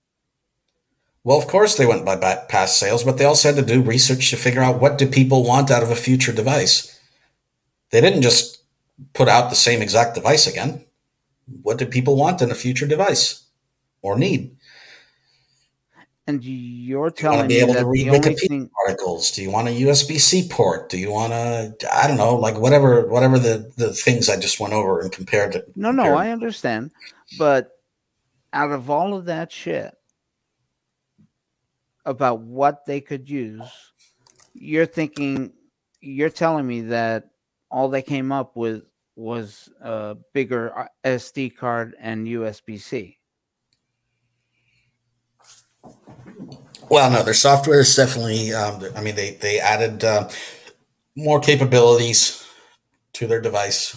[1.22, 2.16] Well, of course they went by
[2.48, 5.44] past sales, but they also had to do research to figure out what do people
[5.44, 6.98] want out of a future device.
[7.90, 8.57] They didn't just
[9.12, 10.84] put out the same exact device again.
[11.62, 13.44] What do people want in a future device
[14.02, 14.56] or need?
[16.26, 19.30] And you're telling do you me to be able to read Wikipedia thing- articles?
[19.30, 20.90] Do you want a USB C port?
[20.90, 21.74] Do you want to?
[21.90, 25.52] I don't know, like whatever, whatever the the things I just went over and compared
[25.52, 25.64] to.
[25.74, 26.90] No, no, I understand,
[27.38, 27.70] but
[28.52, 29.94] out of all of that shit
[32.04, 33.62] about what they could use,
[34.52, 35.52] you're thinking,
[36.00, 37.30] you're telling me that
[37.70, 38.82] all they came up with
[39.18, 43.18] was a bigger uh, SD card and USB C.
[46.88, 48.52] Well, no, their software is definitely.
[48.52, 50.28] Um, I mean, they they added uh,
[51.16, 52.46] more capabilities
[53.14, 53.96] to their device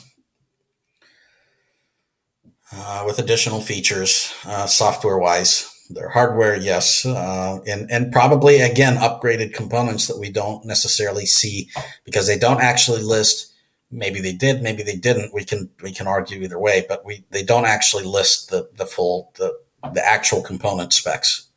[2.73, 5.67] uh, with additional features, uh, software wise.
[5.89, 11.69] Their hardware, yes, uh, and and probably again upgraded components that we don't necessarily see
[12.05, 13.50] because they don't actually list.
[13.91, 15.33] Maybe they did, maybe they didn't.
[15.33, 18.85] We can we can argue either way, but we they don't actually list the the
[18.85, 19.53] full the
[19.93, 21.49] the actual component specs.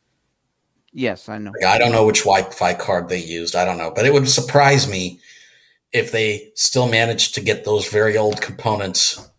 [0.91, 1.51] Yes, I know.
[1.59, 3.55] Like, I don't know which Wi-Fi card they used.
[3.55, 5.19] I don't know, but it would surprise me
[5.91, 9.29] if they still managed to get those very old components.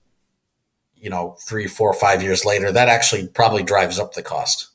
[0.94, 4.70] You know, three, four, five years later, that actually probably drives up the cost.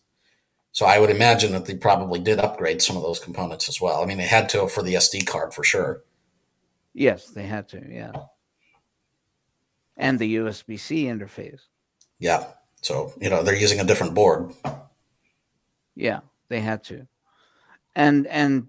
[0.72, 4.02] So I would imagine that they probably did upgrade some of those components as well.
[4.02, 6.04] I mean, they had to for the SD card for sure.
[6.94, 7.82] Yes, they had to.
[7.90, 8.12] Yeah,
[9.98, 11.62] and the USB C interface.
[12.20, 12.46] Yeah.
[12.82, 14.54] So you know they're using a different board.
[15.96, 17.08] Yeah, they had to,
[17.96, 18.68] and and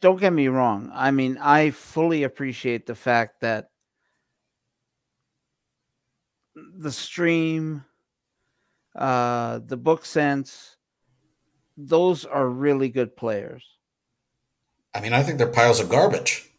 [0.00, 0.90] don't get me wrong.
[0.92, 3.70] I mean, I fully appreciate the fact that
[6.54, 7.84] the stream,
[8.94, 10.76] uh, the book sense,
[11.76, 13.64] those are really good players.
[14.94, 16.50] I mean, I think they're piles of garbage.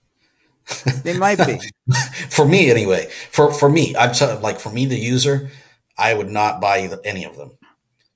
[1.04, 1.60] They might be.
[2.30, 3.10] for me, anyway.
[3.32, 5.50] For for me, I'm t- like for me, the user,
[5.98, 7.58] I would not buy any of them.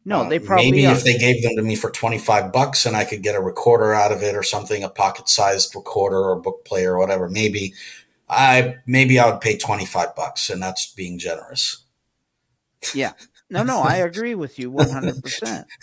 [0.03, 0.93] No, uh, they probably maybe are.
[0.93, 3.41] if they gave them to me for twenty five bucks and I could get a
[3.41, 7.29] recorder out of it or something, a pocket sized recorder or book player or whatever.
[7.29, 7.73] Maybe
[8.29, 11.83] I maybe I would pay twenty five bucks, and that's being generous.
[12.93, 13.13] Yeah.
[13.49, 15.65] No, no, I agree with you 100%.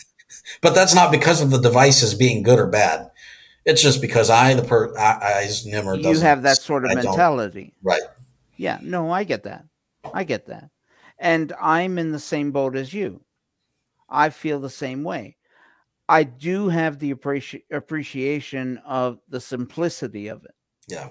[0.60, 3.10] But that's not because of the devices being good or bad.
[3.68, 6.90] It's just because I, the per, I, I Nimmer, You doesn't- have that sort of
[6.90, 7.74] I mentality.
[7.82, 8.00] right?
[8.56, 9.64] Yeah, no, I get that.
[10.14, 10.70] I get that.
[11.18, 13.20] And I'm in the same boat as you.
[14.08, 15.36] I feel the same way.
[16.08, 20.54] I do have the appreci- appreciation of the simplicity of it.
[20.86, 21.10] Yeah.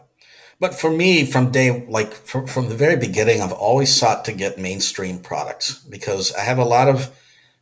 [0.59, 4.33] But for me, from day like from, from the very beginning, I've always sought to
[4.33, 7.15] get mainstream products because I have a lot of,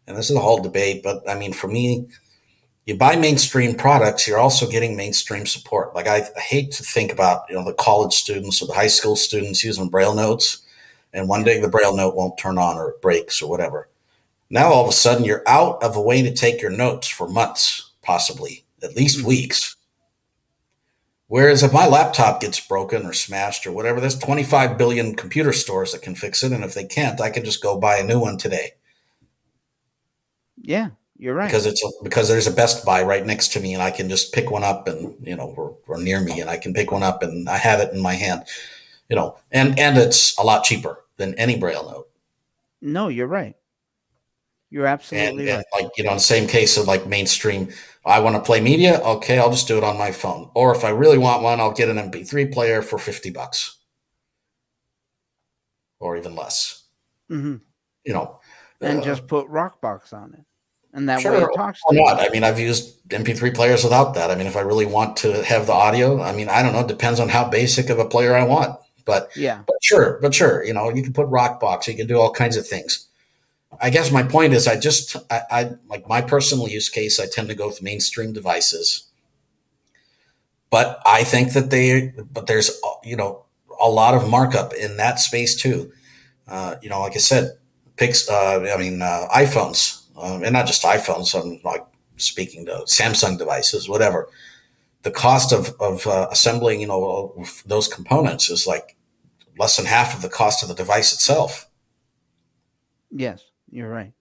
[0.07, 2.07] and this is a whole debate, but I mean, for me,
[2.85, 5.95] you buy mainstream products, you're also getting mainstream support.
[5.95, 8.87] Like I, I hate to think about you know the college students or the high
[8.87, 10.59] school students using Braille notes,
[11.13, 13.89] and one day the Braille note won't turn on or it breaks or whatever.
[14.49, 17.27] Now all of a sudden you're out of a way to take your notes for
[17.27, 19.25] months, possibly at least Mhm.
[19.25, 19.75] weeks.
[21.27, 25.91] Whereas if my laptop gets broken or smashed or whatever, there's 25 billion computer stores
[25.91, 26.51] that can fix it.
[26.51, 28.73] And if they can't, I can just go buy a new one today
[30.61, 31.47] Yeah, you're right.
[31.47, 34.09] because it's a, because there's a Best Buy right next to me and I can
[34.09, 36.91] just pick one up and, you know, or, or near me and I can pick
[36.91, 38.43] one up and I have it in my hand,
[39.09, 42.07] you know, and, and it's a lot cheaper than any Braille note.
[42.81, 43.55] no, you're right.
[44.69, 45.83] You're absolutely and right.
[45.83, 47.69] like, you know, in the same case of like mainstream,
[48.05, 48.99] I want to play media.
[48.99, 49.39] Okay.
[49.39, 50.49] I'll just do it on my phone.
[50.53, 53.77] Or if I really want one, I'll get an MP3 player for 50 bucks
[55.99, 56.83] or even less,
[57.29, 57.55] hmm
[58.03, 58.39] you know,
[58.81, 60.45] And uh, just put Rockbox on it.
[60.95, 62.05] And that way Sure, it talks or to you.
[62.05, 62.19] not.
[62.19, 64.31] I mean, I've used MP3 players without that.
[64.31, 66.79] I mean, if I really want to have the audio, I mean, I don't know.
[66.79, 68.79] It depends on how basic of a player I want.
[69.05, 69.59] But Yeah.
[69.67, 72.57] but sure, but sure, you know, you can put Rockbox, you can do all kinds
[72.57, 73.07] of things.
[73.79, 77.19] I guess my point is, I just, I, I like my personal use case.
[77.19, 79.03] I tend to go with mainstream devices,
[80.69, 82.71] but I think that they, but there's,
[83.03, 83.43] you know,
[83.81, 85.91] a lot of markup in that space too.
[86.47, 87.51] Uh, you know, like I said,
[87.97, 91.39] picks, uh, I mean, uh, iPhones, um, and not just iPhones.
[91.39, 91.85] I'm like
[92.17, 94.29] speaking to Samsung devices, whatever.
[95.03, 98.95] The cost of of uh, assembling, you know, those components is like
[99.57, 101.69] less than half of the cost of the device itself.
[103.11, 104.13] Yes, you're right.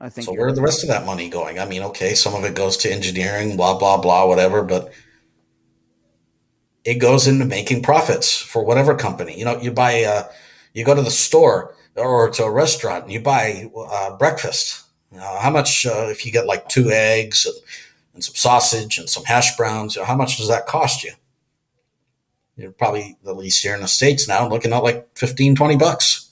[0.00, 1.58] I think So where are the rest of that money going?
[1.58, 4.92] I mean, okay, some of it goes to engineering, blah blah blah, whatever, but
[6.84, 9.38] it goes into making profits for whatever company.
[9.38, 10.24] You know, you buy, uh,
[10.72, 14.84] you go to the store or to a restaurant, and you buy uh, breakfast.
[15.16, 17.54] How much uh, if you get like two eggs and,
[18.14, 19.96] and some sausage and some hash browns?
[19.96, 21.12] You know, how much does that cost you?
[22.56, 26.30] You're probably at least here in the states now looking at like 15, 20 bucks.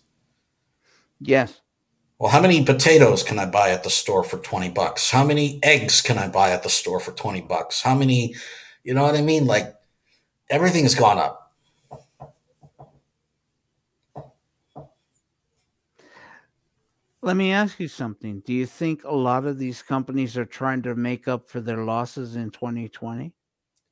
[1.21, 1.61] Yes.
[2.19, 5.11] Well, how many potatoes can I buy at the store for 20 bucks?
[5.11, 7.83] How many eggs can I buy at the store for 20 bucks?
[7.83, 8.35] How many,
[8.83, 9.47] you know what I mean?
[9.47, 9.75] Like
[10.51, 11.38] everything has gone up.
[17.21, 18.41] Let me ask you something.
[18.41, 21.85] Do you think a lot of these companies are trying to make up for their
[21.85, 23.33] losses in 2020?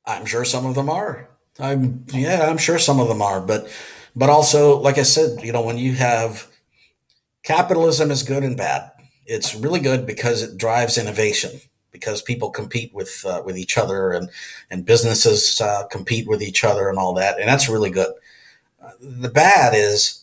[0.05, 1.29] I'm sure some of them are.
[1.59, 3.67] I'm yeah, I'm sure some of them are, but
[4.15, 6.47] but also like I said, you know, when you have
[7.43, 8.91] capitalism is good and bad.
[9.25, 11.61] It's really good because it drives innovation
[11.91, 14.29] because people compete with uh, with each other and
[14.69, 18.13] and businesses uh, compete with each other and all that, and that's really good.
[18.81, 20.16] Uh, the bad is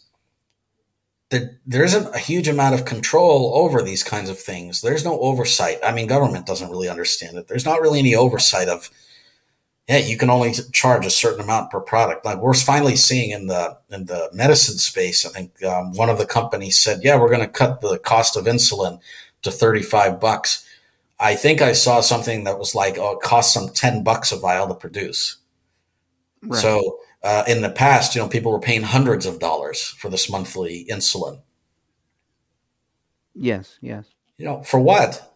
[1.34, 4.80] that there isn't a huge amount of control over these kinds of things.
[4.80, 5.78] There's no oversight.
[5.84, 7.48] I mean, government doesn't really understand it.
[7.48, 8.90] There's not really any oversight of
[9.88, 12.24] yeah, you can only charge a certain amount per product.
[12.24, 15.26] Like we're finally seeing in the in the medicine space.
[15.26, 18.36] I think um, one of the companies said, "Yeah, we're going to cut the cost
[18.36, 19.00] of insulin
[19.42, 20.64] to thirty five bucks."
[21.20, 24.38] I think I saw something that was like, "Oh, it costs some ten bucks a
[24.38, 25.36] vial to produce."
[26.42, 26.60] Right.
[26.62, 30.30] So uh, in the past, you know, people were paying hundreds of dollars for this
[30.30, 31.40] monthly insulin.
[33.34, 34.06] Yes, yes.
[34.38, 35.30] You know, for what?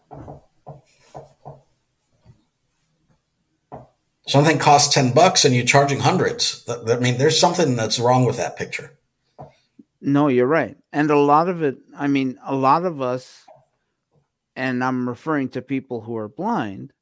[4.29, 6.63] something costs 10 bucks and you're charging hundreds.
[6.69, 8.95] I mean, there's something that's wrong with that picture.
[10.01, 10.77] No, you're right.
[10.93, 13.45] And a lot of it, I mean, a lot of us,
[14.55, 16.93] and I'm referring to people who are blind,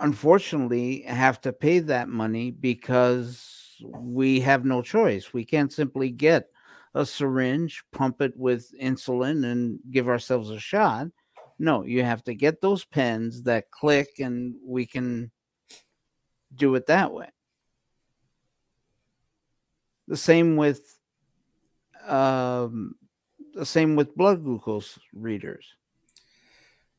[0.00, 5.32] unfortunately have to pay that money because we have no choice.
[5.32, 6.48] We can't simply get
[6.94, 11.08] a syringe, pump it with insulin, and give ourselves a shot.
[11.58, 15.30] No, you have to get those pens that click and we can
[16.54, 17.28] do it that way.
[20.08, 20.82] The same with
[22.06, 22.94] um,
[23.54, 25.66] the same with blood glucose readers.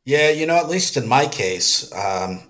[0.05, 2.43] Yeah, you know, at least in my case, um,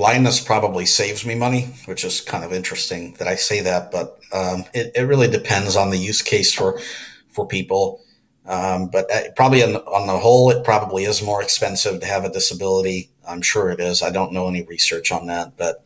[0.00, 4.18] blindness probably saves me money, which is kind of interesting that I say that, but
[4.32, 6.80] um, it, it really depends on the use case for
[7.28, 8.00] for people.
[8.46, 12.24] Um, but uh, probably on, on, the whole, it probably is more expensive to have
[12.24, 13.10] a disability.
[13.28, 14.02] I'm sure it is.
[14.02, 15.84] I don't know any research on that, but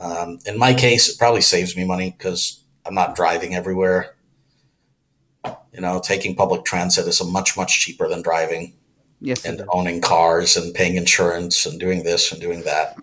[0.00, 4.16] um, in my case, it probably saves me money because I'm not driving everywhere.
[5.44, 8.74] You know, taking public transit is a much much cheaper than driving.
[9.20, 12.96] Yes, and owning cars and paying insurance and doing this and doing that.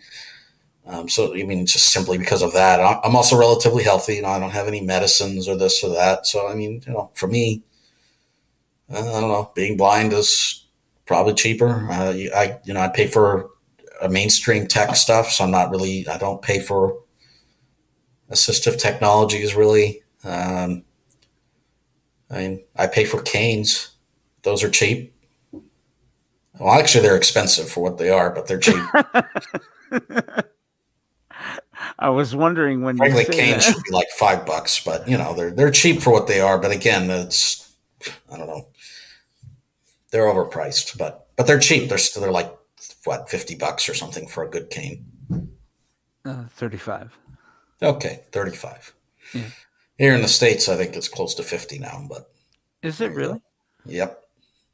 [0.85, 4.15] Um, so, I mean, just simply because of that, I'm also relatively healthy.
[4.15, 6.25] You know, I don't have any medicines or this or that.
[6.25, 7.63] So, I mean, you know, for me,
[8.89, 9.51] I don't know.
[9.55, 10.65] Being blind is
[11.05, 11.87] probably cheaper.
[11.89, 13.49] Uh, I you know I pay for
[14.01, 16.07] a mainstream tech stuff, so I'm not really.
[16.07, 16.99] I don't pay for
[18.29, 20.03] assistive technologies really.
[20.23, 20.83] Um,
[22.29, 23.95] I mean, I pay for canes.
[24.43, 25.13] Those are cheap.
[26.59, 28.83] Well, actually, they're expensive for what they are, but they're cheap.
[32.01, 35.51] I was wondering when Frankly, canes should be like five bucks, but you know they're
[35.51, 36.57] they're cheap for what they are.
[36.57, 37.73] But again, it's
[38.31, 38.67] I don't know
[40.11, 41.89] they're overpriced, but but they're cheap.
[41.89, 42.53] They're still they're like
[43.05, 45.05] what fifty bucks or something for a good cane.
[46.25, 47.17] Uh, Thirty-five.
[47.81, 48.93] Okay, thirty-five.
[49.33, 49.43] Yeah.
[49.97, 52.05] Here in the states, I think it's close to fifty now.
[52.07, 52.31] But
[52.83, 53.41] is it really?
[53.85, 54.23] Yep.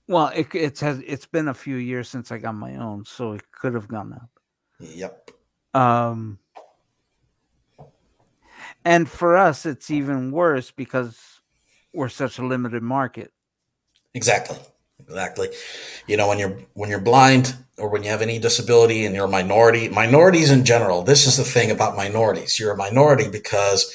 [0.08, 3.34] Well, it it's has it's been a few years since I got my own, so
[3.34, 4.30] it could have gone up.
[4.80, 5.32] Yep.
[5.74, 6.40] Um.
[8.88, 11.42] And for us, it's even worse because
[11.94, 13.34] we're such a limited market.
[14.14, 14.56] Exactly.
[15.02, 15.50] Exactly.
[16.08, 19.26] You know, when you're when you're blind or when you have any disability and you're
[19.26, 22.58] a minority, minorities in general, this is the thing about minorities.
[22.58, 23.94] You're a minority because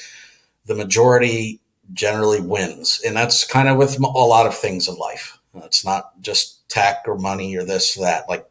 [0.67, 1.59] the majority
[1.93, 3.01] generally wins.
[3.03, 5.39] And that's kind of with a lot of things in life.
[5.55, 8.29] It's not just tech or money or this, or that.
[8.29, 8.45] Like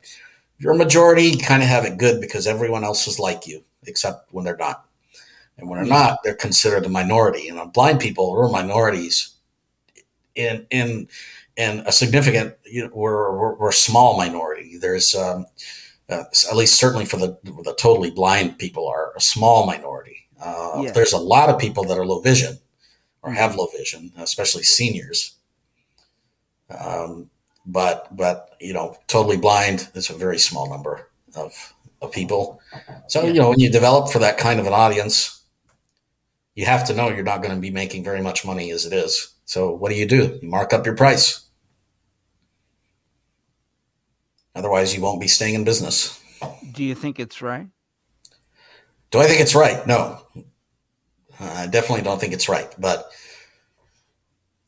[0.59, 4.35] you're a majority, kind of have it good because everyone else is like you, except
[4.35, 4.87] when they're not.
[5.63, 7.47] And when they're not, they're considered a minority.
[7.47, 9.37] And you know, blind people are minorities
[10.35, 11.09] in in
[11.57, 15.47] and a significant you know, we're, we're, we're a small minority there's um,
[16.09, 20.81] uh, at least certainly for the the totally blind people are a small minority uh,
[20.83, 20.91] yeah.
[20.93, 22.59] there's a lot of people that are low vision
[23.23, 23.39] or mm-hmm.
[23.39, 25.37] have low vision especially seniors
[26.81, 27.29] um,
[27.67, 32.61] but but you know totally blind it's a very small number of, of people
[33.09, 35.42] so you know when you develop for that kind of an audience
[36.55, 38.93] you have to know you're not going to be making very much money as it
[38.93, 41.43] is so what do you do you mark up your price
[44.55, 46.21] Otherwise, you won't be staying in business.
[46.73, 47.69] Do you think it's right?
[49.11, 49.87] Do I think it's right?
[49.87, 50.19] No.
[51.41, 52.73] I definitely don't think it's right.
[52.79, 53.11] But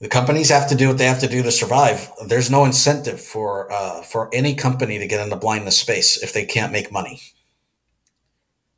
[0.01, 2.11] the companies have to do what they have to do to survive.
[2.27, 6.45] There's no incentive for uh, for any company to get into blindness space if they
[6.45, 7.21] can't make money.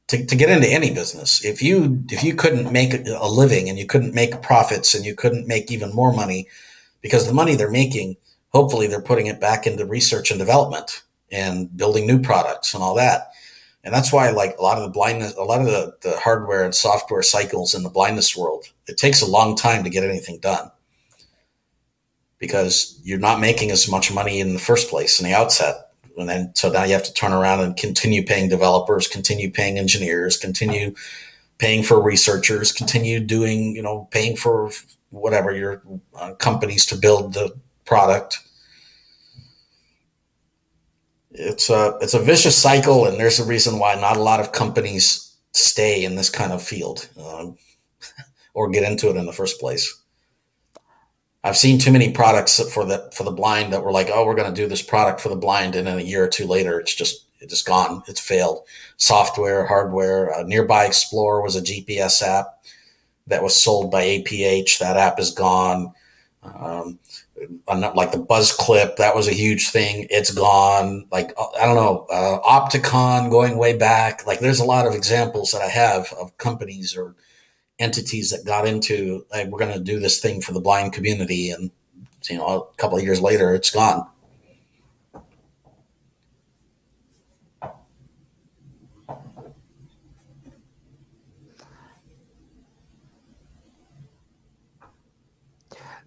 [0.09, 3.77] To, to get into any business, if you if you couldn't make a living and
[3.77, 6.47] you couldn't make profits and you couldn't make even more money,
[7.03, 8.17] because the money they're making
[8.57, 12.95] hopefully they're putting it back into research and development and building new products and all
[12.95, 13.29] that.
[13.85, 16.65] And that's why like a lot of the blindness, a lot of the, the hardware
[16.65, 20.39] and software cycles in the blindness world, it takes a long time to get anything
[20.39, 20.71] done
[22.39, 25.86] because you're not making as much money in the first place in the outset
[26.17, 29.79] and then so now you have to turn around and continue paying developers, continue paying
[29.79, 30.95] engineers, continue
[31.59, 34.71] paying for researchers, continue doing you know paying for
[35.11, 35.83] whatever your
[36.15, 37.55] uh, companies to build the
[37.85, 38.41] product.
[41.31, 44.53] It's a it's a vicious cycle, and there's a reason why not a lot of
[44.53, 47.57] companies stay in this kind of field um,
[48.55, 50.03] or get into it in the first place.
[51.47, 54.35] I've seen too many products for the for the blind that were like, oh, we're
[54.35, 56.81] going to do this product for the blind, and then a year or two later,
[56.81, 58.03] it's just it's just gone.
[58.09, 58.67] It's failed.
[58.97, 60.35] Software, hardware.
[60.35, 62.47] Uh, Nearby Explorer was a GPS app
[63.29, 64.81] that was sold by APH.
[64.81, 65.93] That app is gone.
[66.43, 66.99] Um,
[67.69, 70.09] like the Buzz Clip, that was a huge thing.
[70.11, 71.07] It's gone.
[71.13, 74.27] Like I don't know, uh, Optacon going way back.
[74.27, 77.15] Like there's a lot of examples that I have of companies or
[77.79, 81.51] entities that got into like we're going to do this thing for the blind community
[81.51, 81.71] and
[82.29, 84.07] you know a couple of years later it's gone.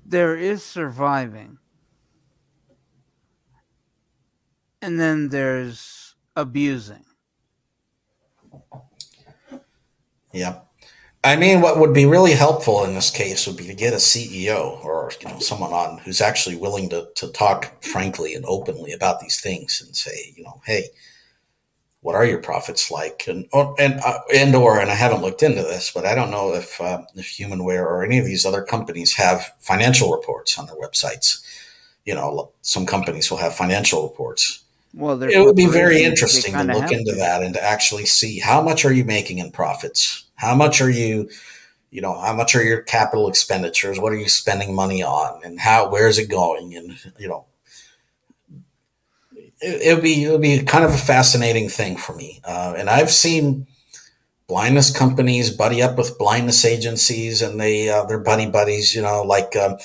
[0.06, 1.60] There is surviving.
[4.82, 7.06] And then there's abusing.
[10.34, 10.69] Yep
[11.24, 13.98] I mean, what would be really helpful in this case would be to get a
[13.98, 18.94] CEO or you know someone on who's actually willing to to talk frankly and openly
[18.94, 20.86] about these things and say, you know, hey,
[22.02, 23.26] what are your profits like?
[23.28, 26.32] And or, and uh, and or and I haven't looked into this, but I don't
[26.32, 30.68] know if uh, if Humanware or any of these other companies have financial reports on
[30.68, 31.44] their websites.
[32.06, 34.64] You know, some companies will have financial reports.
[34.94, 37.18] Well, it would be very interesting to look into to.
[37.18, 40.90] that and to actually see how much are you making in profits how much are
[40.90, 41.30] you,
[41.92, 44.00] you know, how much are your capital expenditures?
[44.00, 46.76] What are you spending money on, and how where is it going?
[46.76, 47.46] And you know,
[49.62, 52.40] it, would be it would be kind of a fascinating thing for me.
[52.46, 53.68] Uh, and I've seen
[54.48, 58.96] blindness companies buddy up with blindness agencies, and they uh, they're buddy buddies.
[58.96, 59.56] You know, like.
[59.56, 59.78] Um,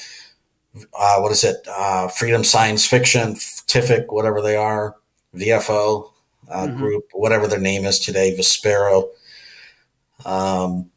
[0.93, 1.65] uh, what is it?
[1.69, 4.97] Uh, Freedom Science Fiction, TIFIC, whatever they are,
[5.33, 6.11] VFO
[6.51, 6.77] uh, mm-hmm.
[6.77, 9.09] group, whatever their name is today, Vispero
[10.25, 10.91] um,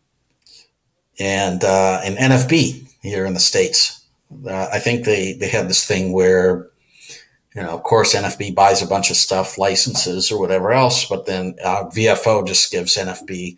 [1.19, 4.05] and uh, and NFB here in the states.
[4.45, 6.69] Uh, I think they they had this thing where
[7.57, 11.25] you know, of course, NFB buys a bunch of stuff, licenses or whatever else, but
[11.25, 13.57] then uh, VFO just gives NFB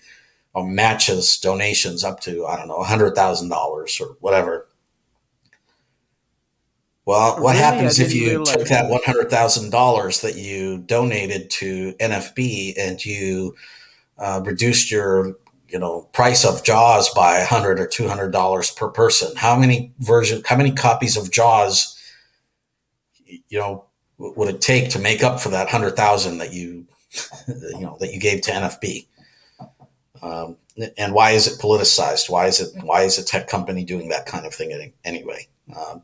[0.54, 4.68] or matches donations up to I don't know hundred thousand dollars or whatever.
[7.06, 7.58] Well, what really?
[7.58, 13.04] happens if you took that one hundred thousand dollars that you donated to NFB and
[13.04, 13.56] you
[14.18, 15.36] uh, reduced your
[15.70, 19.36] you know price of jaws by a hundred or two hundred dollars per person.
[19.36, 21.96] How many version how many copies of jaws
[23.26, 23.86] you know
[24.18, 26.86] would it take to make up for that hundred thousand that you
[27.48, 29.06] you know that you gave to nfb
[30.22, 30.58] um,
[30.98, 32.30] and why is it politicized?
[32.30, 35.48] Why is it why is a tech company doing that kind of thing anyway?
[35.76, 36.04] Um,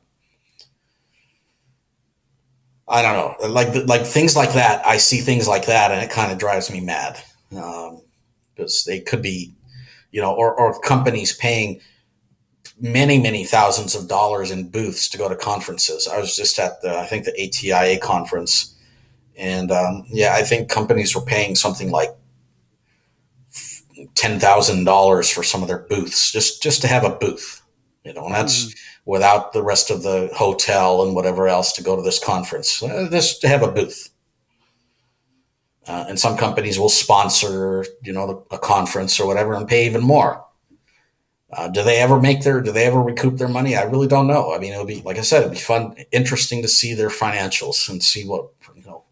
[2.87, 3.47] i don't know.
[3.47, 6.71] Like like things like that i see things like that and it kind of drives
[6.71, 7.19] me mad.
[7.51, 8.01] Um,
[8.55, 9.53] because they could be,
[10.11, 11.81] you know, or, or companies paying
[12.79, 16.07] many, many thousands of dollars in booths to go to conferences.
[16.07, 18.75] I was just at the, I think the ATIA conference.
[19.37, 22.15] And um, yeah, I think companies were paying something like
[24.15, 27.61] ten thousand dollars for some of their booths, just just to have a booth,
[28.03, 28.75] you know, and that's mm.
[29.05, 32.81] without the rest of the hotel and whatever else to go to this conference.
[32.81, 34.09] Uh, just to have a booth.
[35.87, 40.01] Uh, and some companies will sponsor, you know, a conference or whatever and pay even
[40.01, 40.43] more.
[41.51, 42.59] Uh, do they ever make their?
[42.59, 43.75] Do they ever recoup their money?
[43.75, 44.53] I really don't know.
[44.53, 47.87] I mean, it'll be like I said, it'd be fun, interesting to see their financials
[47.87, 49.03] and see what you know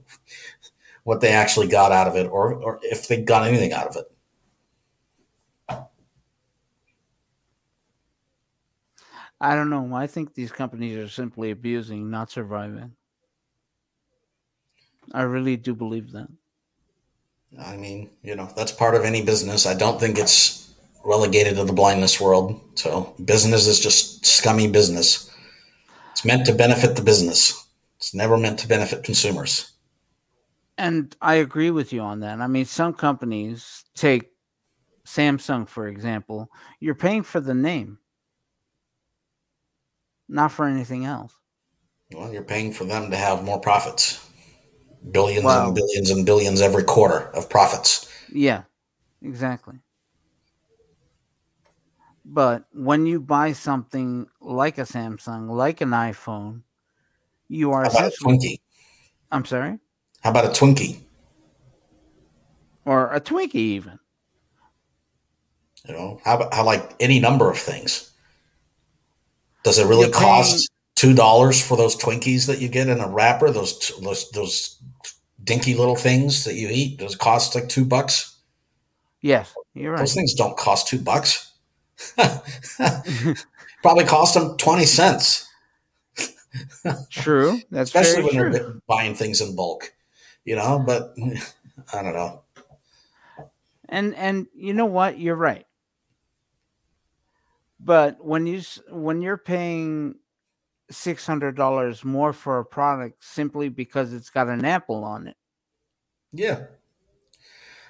[1.03, 3.95] what they actually got out of it, or or if they got anything out of
[3.97, 4.09] it.
[9.39, 9.93] I don't know.
[9.93, 12.93] I think these companies are simply abusing, not surviving.
[15.13, 16.29] I really do believe that.
[17.59, 19.65] I mean, you know, that's part of any business.
[19.65, 20.73] I don't think it's
[21.03, 22.59] relegated to the blindness world.
[22.75, 25.29] So business is just scummy business.
[26.11, 27.67] It's meant to benefit the business.
[27.97, 29.71] It's never meant to benefit consumers.
[30.77, 32.39] And I agree with you on that.
[32.41, 34.31] I mean, some companies take
[35.05, 36.49] Samsung, for example,
[36.79, 37.99] you're paying for the name,
[40.27, 41.33] not for anything else.
[42.13, 44.27] Well, you're paying for them to have more profits
[45.11, 45.67] billions wow.
[45.67, 48.09] and billions and billions every quarter of profits.
[48.31, 48.63] Yeah,
[49.21, 49.75] exactly.
[52.25, 56.61] But when you buy something like a Samsung, like an iPhone,
[57.49, 58.37] you are essentially.
[58.37, 58.59] Twinkie?
[59.31, 59.79] I'm sorry.
[60.21, 61.01] How about a Twinkie?
[62.85, 63.99] Or a Twinkie, even.
[65.85, 68.11] You know, how how like any number of things?
[69.63, 70.69] Does it really cost
[71.03, 73.51] two dollars for those Twinkies that you get in a wrapper?
[73.51, 74.81] Those those those
[75.43, 76.97] dinky little things that you eat?
[76.97, 78.37] Those cost like two bucks?
[79.19, 79.99] Yes, you're right.
[79.99, 81.51] Those things don't cost two bucks.
[83.81, 85.49] Probably cost them twenty cents.
[87.09, 87.59] True.
[87.69, 88.51] That's especially when true.
[88.51, 89.93] they're buying things in bulk,
[90.45, 90.81] you know.
[90.85, 91.13] But
[91.93, 92.43] I don't know.
[93.89, 95.19] And and you know what?
[95.19, 95.65] You're right.
[97.77, 100.15] But when you when you're paying
[100.89, 105.37] six hundred dollars more for a product simply because it's got an apple on it,
[106.31, 106.65] yeah.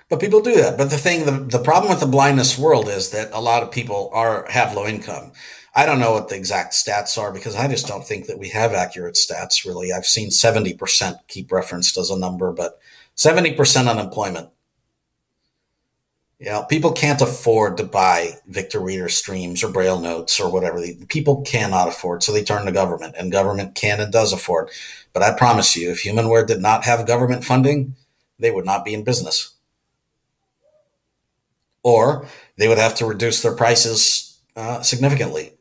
[0.10, 0.78] But people do that.
[0.78, 3.72] But the thing, the, the problem with the blindness world is that a lot of
[3.72, 5.32] people are have low income.
[5.76, 8.50] I don't know what the exact stats are because I just don't think that we
[8.50, 9.66] have accurate stats.
[9.66, 12.80] Really, I've seen seventy percent keep referenced as a number, but
[13.16, 14.50] seventy percent unemployment
[16.44, 20.84] you know, people can't afford to buy Victor Reader streams or Braille notes or whatever.
[21.08, 24.70] People cannot afford, so they turn to government, and government can and does afford.
[25.14, 27.96] But I promise you, if HumanWare did not have government funding,
[28.40, 29.54] they would not be in business.
[31.82, 32.28] Or
[32.58, 35.54] they would have to reduce their prices uh, significantly.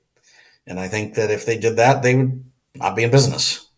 [0.66, 3.68] And I think that if they did that, they would not be in business.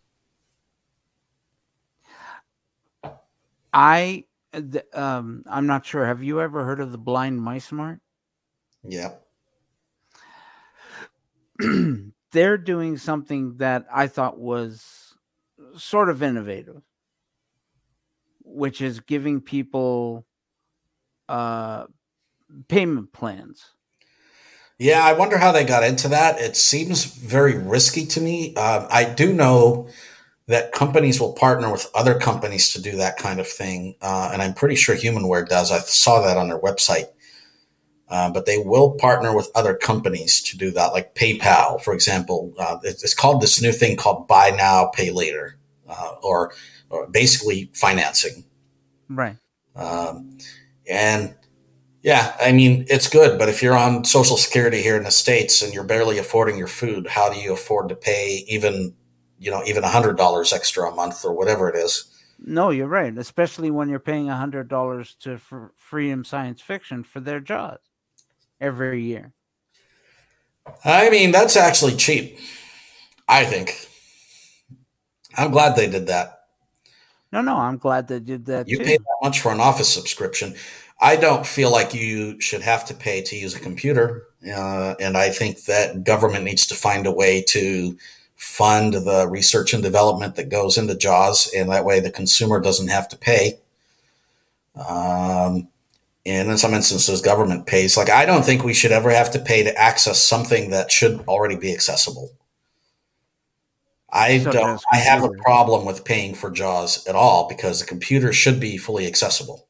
[3.71, 4.23] I
[4.93, 6.05] um, I'm not sure.
[6.05, 7.99] Have you ever heard of the Blind Mice Mart?
[8.83, 9.13] Yeah.
[12.31, 15.15] They're doing something that I thought was
[15.77, 16.81] sort of innovative,
[18.43, 20.25] which is giving people
[21.29, 21.85] uh,
[22.67, 23.71] payment plans.
[24.77, 26.39] Yeah, I wonder how they got into that.
[26.39, 28.53] It seems very risky to me.
[28.57, 29.87] Uh, I do know
[30.47, 33.95] that companies will partner with other companies to do that kind of thing.
[34.01, 35.71] Uh, and I'm pretty sure HumanWare does.
[35.71, 37.05] I saw that on their website.
[38.07, 42.53] Uh, but they will partner with other companies to do that, like PayPal, for example.
[42.59, 45.57] Uh, it's called this new thing called Buy Now, Pay Later,
[45.89, 46.53] uh, or,
[46.91, 48.45] or, basically financing.
[49.09, 49.37] Right.
[49.75, 50.37] Um,
[50.87, 51.33] and
[52.03, 55.63] yeah, I mean, it's good, but if you're on Social Security here in the States
[55.63, 58.93] and you're barely affording your food, how do you afford to pay even
[59.39, 62.05] you know, even a hundred dollars extra a month or whatever it is.
[62.39, 63.17] No, you're right.
[63.17, 65.39] Especially when you're paying a hundred dollars to
[65.75, 67.79] Freedom Science Fiction for their Jaws
[68.59, 69.33] every year.
[70.83, 72.39] I mean, that's actually cheap.
[73.27, 73.87] I think.
[75.37, 76.43] I'm glad they did that.
[77.31, 78.67] No, no, I'm glad they did that.
[78.67, 78.83] You too.
[78.83, 80.55] pay that much for an office subscription.
[81.01, 85.17] I don't feel like you should have to pay to use a computer, uh, and
[85.17, 87.97] I think that government needs to find a way to
[88.35, 92.89] fund the research and development that goes into JAWS, and that way the consumer doesn't
[92.89, 93.59] have to pay.
[94.75, 95.69] Um,
[96.25, 97.95] and in some instances, government pays.
[97.95, 101.21] Like, I don't think we should ever have to pay to access something that should
[101.27, 102.31] already be accessible.
[104.15, 104.81] I don't.
[104.91, 108.77] I have a problem with paying for JAWS at all because the computer should be
[108.77, 109.67] fully accessible,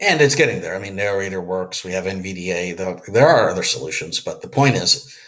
[0.00, 0.74] and it's getting there.
[0.74, 1.84] I mean, narrator works.
[1.84, 2.76] We have NVDA.
[3.12, 5.18] There are other solutions, but the point is,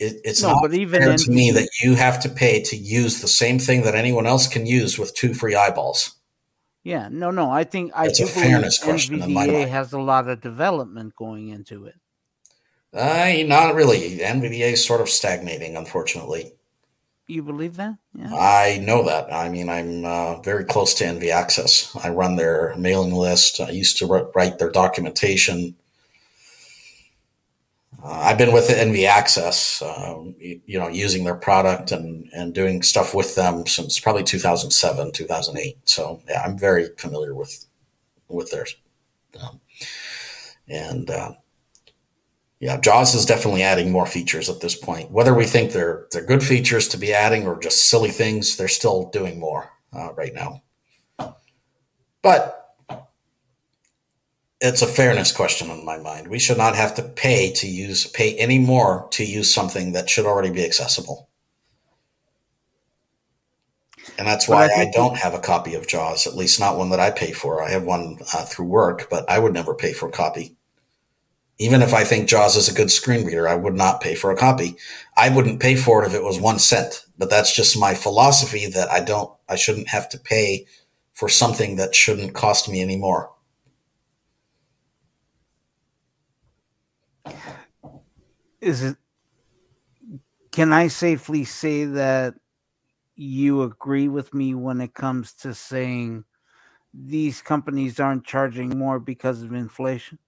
[0.00, 2.76] it, it's no, not but even fair to me that you have to pay to
[2.76, 6.16] use the same thing that anyone else can use with two free eyeballs.
[6.82, 7.50] Yeah, no, no.
[7.50, 11.84] I think I do a fairness question NVDA has a lot of development going into
[11.84, 11.96] it.
[12.92, 14.18] Uh, not really.
[14.18, 16.52] NVDA is sort of stagnating, unfortunately.
[17.28, 17.96] You believe that?
[18.14, 18.34] Yeah.
[18.34, 19.32] I know that.
[19.32, 21.94] I mean, I'm uh, very close to NV Access.
[22.02, 23.60] I run their mailing list.
[23.60, 25.76] I used to write their documentation.
[28.02, 32.82] Uh, I've been with NV Access, um, you, know, using their product and, and doing
[32.82, 35.78] stuff with them since probably 2007, 2008.
[35.84, 37.66] So yeah, I'm very familiar with
[38.28, 38.76] with theirs.
[39.42, 39.60] Um,
[40.68, 41.32] and uh,
[42.60, 45.10] yeah, Jaws is definitely adding more features at this point.
[45.10, 48.68] Whether we think they're they're good features to be adding or just silly things, they're
[48.68, 50.62] still doing more uh, right now.
[52.22, 52.59] But
[54.60, 56.28] it's a fairness question in my mind.
[56.28, 60.10] We should not have to pay to use pay any more to use something that
[60.10, 61.28] should already be accessible.
[64.18, 66.90] And that's why I, I, don't have a copy of Jaws, at least not one
[66.90, 67.62] that I pay for.
[67.62, 70.56] I have one uh, through work, but I would never pay for a copy.
[71.58, 74.30] Even if I think Jaws is a good screen reader, I would not pay for
[74.30, 74.76] a copy.
[75.16, 78.66] I wouldn't pay for it if it was one cent, but that's just my philosophy
[78.66, 80.66] that I don't, I shouldn't have to pay
[81.12, 83.30] for something that shouldn't cost me any more.
[88.60, 88.96] Is it
[90.52, 92.34] can I safely say that
[93.14, 96.24] you agree with me when it comes to saying
[96.92, 100.18] these companies aren't charging more because of inflation?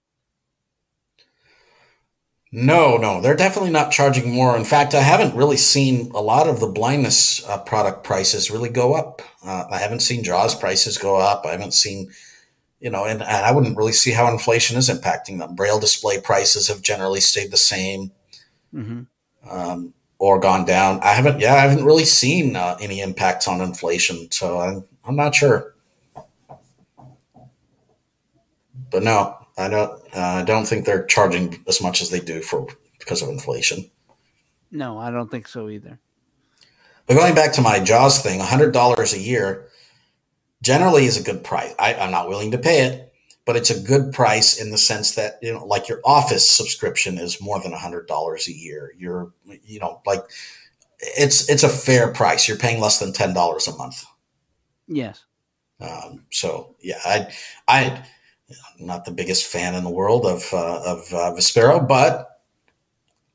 [2.55, 4.55] No, no, they're definitely not charging more.
[4.57, 8.69] In fact, I haven't really seen a lot of the blindness uh, product prices really
[8.69, 9.23] go up.
[9.43, 11.47] Uh, I haven't seen JAWS prices go up.
[11.47, 12.11] I haven't seen,
[12.79, 15.55] you know, and, and, I wouldn't really see how inflation is impacting them.
[15.55, 18.13] Braille display prices have generally stayed the same
[18.75, 19.03] mm-hmm.
[19.49, 21.01] um, or gone down.
[21.01, 24.31] I haven't, yeah, I haven't really seen uh, any impacts on inflation.
[24.31, 25.75] So I'm, I'm not sure.
[28.91, 29.91] But no, I don't.
[30.15, 32.67] Uh, I don't think they're charging as much as they do for
[32.99, 33.91] because of inflation.
[34.71, 35.99] No, I don't think so either.
[37.07, 39.69] But going back to my Jaws thing, hundred dollars a year
[40.63, 41.75] generally is a good price.
[41.79, 43.12] I, I'm not willing to pay it,
[43.45, 47.19] but it's a good price in the sense that you know, like your office subscription
[47.19, 48.93] is more than hundred dollars a year.
[48.97, 49.33] You're,
[49.65, 50.25] you know, like
[51.01, 52.47] it's it's a fair price.
[52.47, 54.05] You're paying less than ten dollars a month.
[54.87, 55.25] Yes.
[55.81, 57.29] Um, so yeah, I
[57.67, 58.05] I
[58.79, 62.41] I'm not the biggest fan in the world of uh, of uh, Vispero, but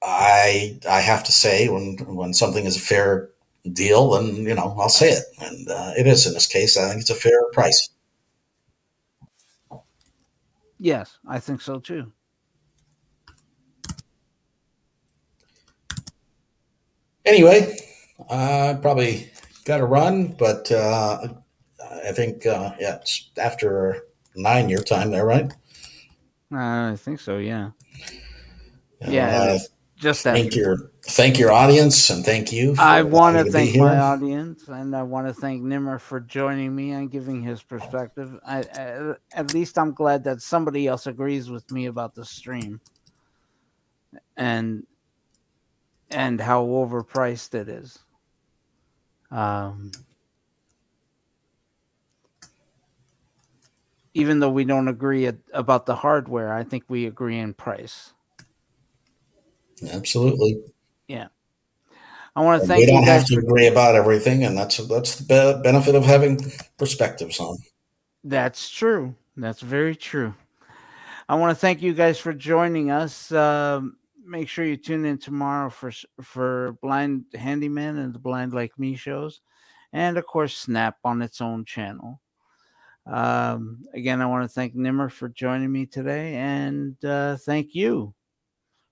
[0.01, 3.29] I I have to say when when something is a fair
[3.73, 6.77] deal, then you know I'll say it, and uh, it is in this case.
[6.77, 7.89] I think it's a fair price.
[10.79, 12.11] Yes, I think so too.
[17.25, 17.75] Anyway,
[18.29, 19.31] I probably
[19.65, 21.27] got to run, but uh,
[22.05, 24.05] I think uh, yeah, it's after
[24.35, 25.51] nine year time there, right?
[26.53, 27.37] Uh, I think so.
[27.37, 27.71] Yeah.
[29.05, 29.27] yeah.
[29.27, 29.59] Uh,
[29.97, 32.75] just thank your thank your audience and thank you.
[32.77, 36.91] I want to thank my audience and I want to thank Nimmer for joining me
[36.91, 38.37] and giving his perspective.
[38.45, 42.81] I, I, at least I'm glad that somebody else agrees with me about the stream
[44.35, 44.85] and
[46.09, 47.99] and how overpriced it is.
[49.29, 49.91] Um,
[54.13, 58.13] even though we don't agree about the hardware, I think we agree in price.
[59.91, 60.59] Absolutely.
[61.07, 61.27] Yeah.
[62.37, 65.59] I want to thank we don't have to agree about everything, and that's that's the
[65.63, 66.39] benefit of having
[66.77, 67.57] perspectives on.
[68.23, 69.15] That's true.
[69.35, 70.35] That's very true.
[71.27, 73.31] I want to thank you guys for joining us.
[73.31, 73.81] Uh,
[74.23, 75.91] make sure you tune in tomorrow for
[76.21, 79.41] for Blind Handyman and the Blind Like Me shows,
[79.91, 82.21] and of course Snap on its own channel.
[83.07, 88.13] Um, again, I want to thank Nimmer for joining me today, and uh, thank you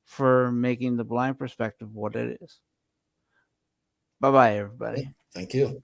[0.06, 2.60] for making the blind perspective what it is.
[4.20, 5.10] Bye bye, everybody.
[5.34, 5.84] Thank you.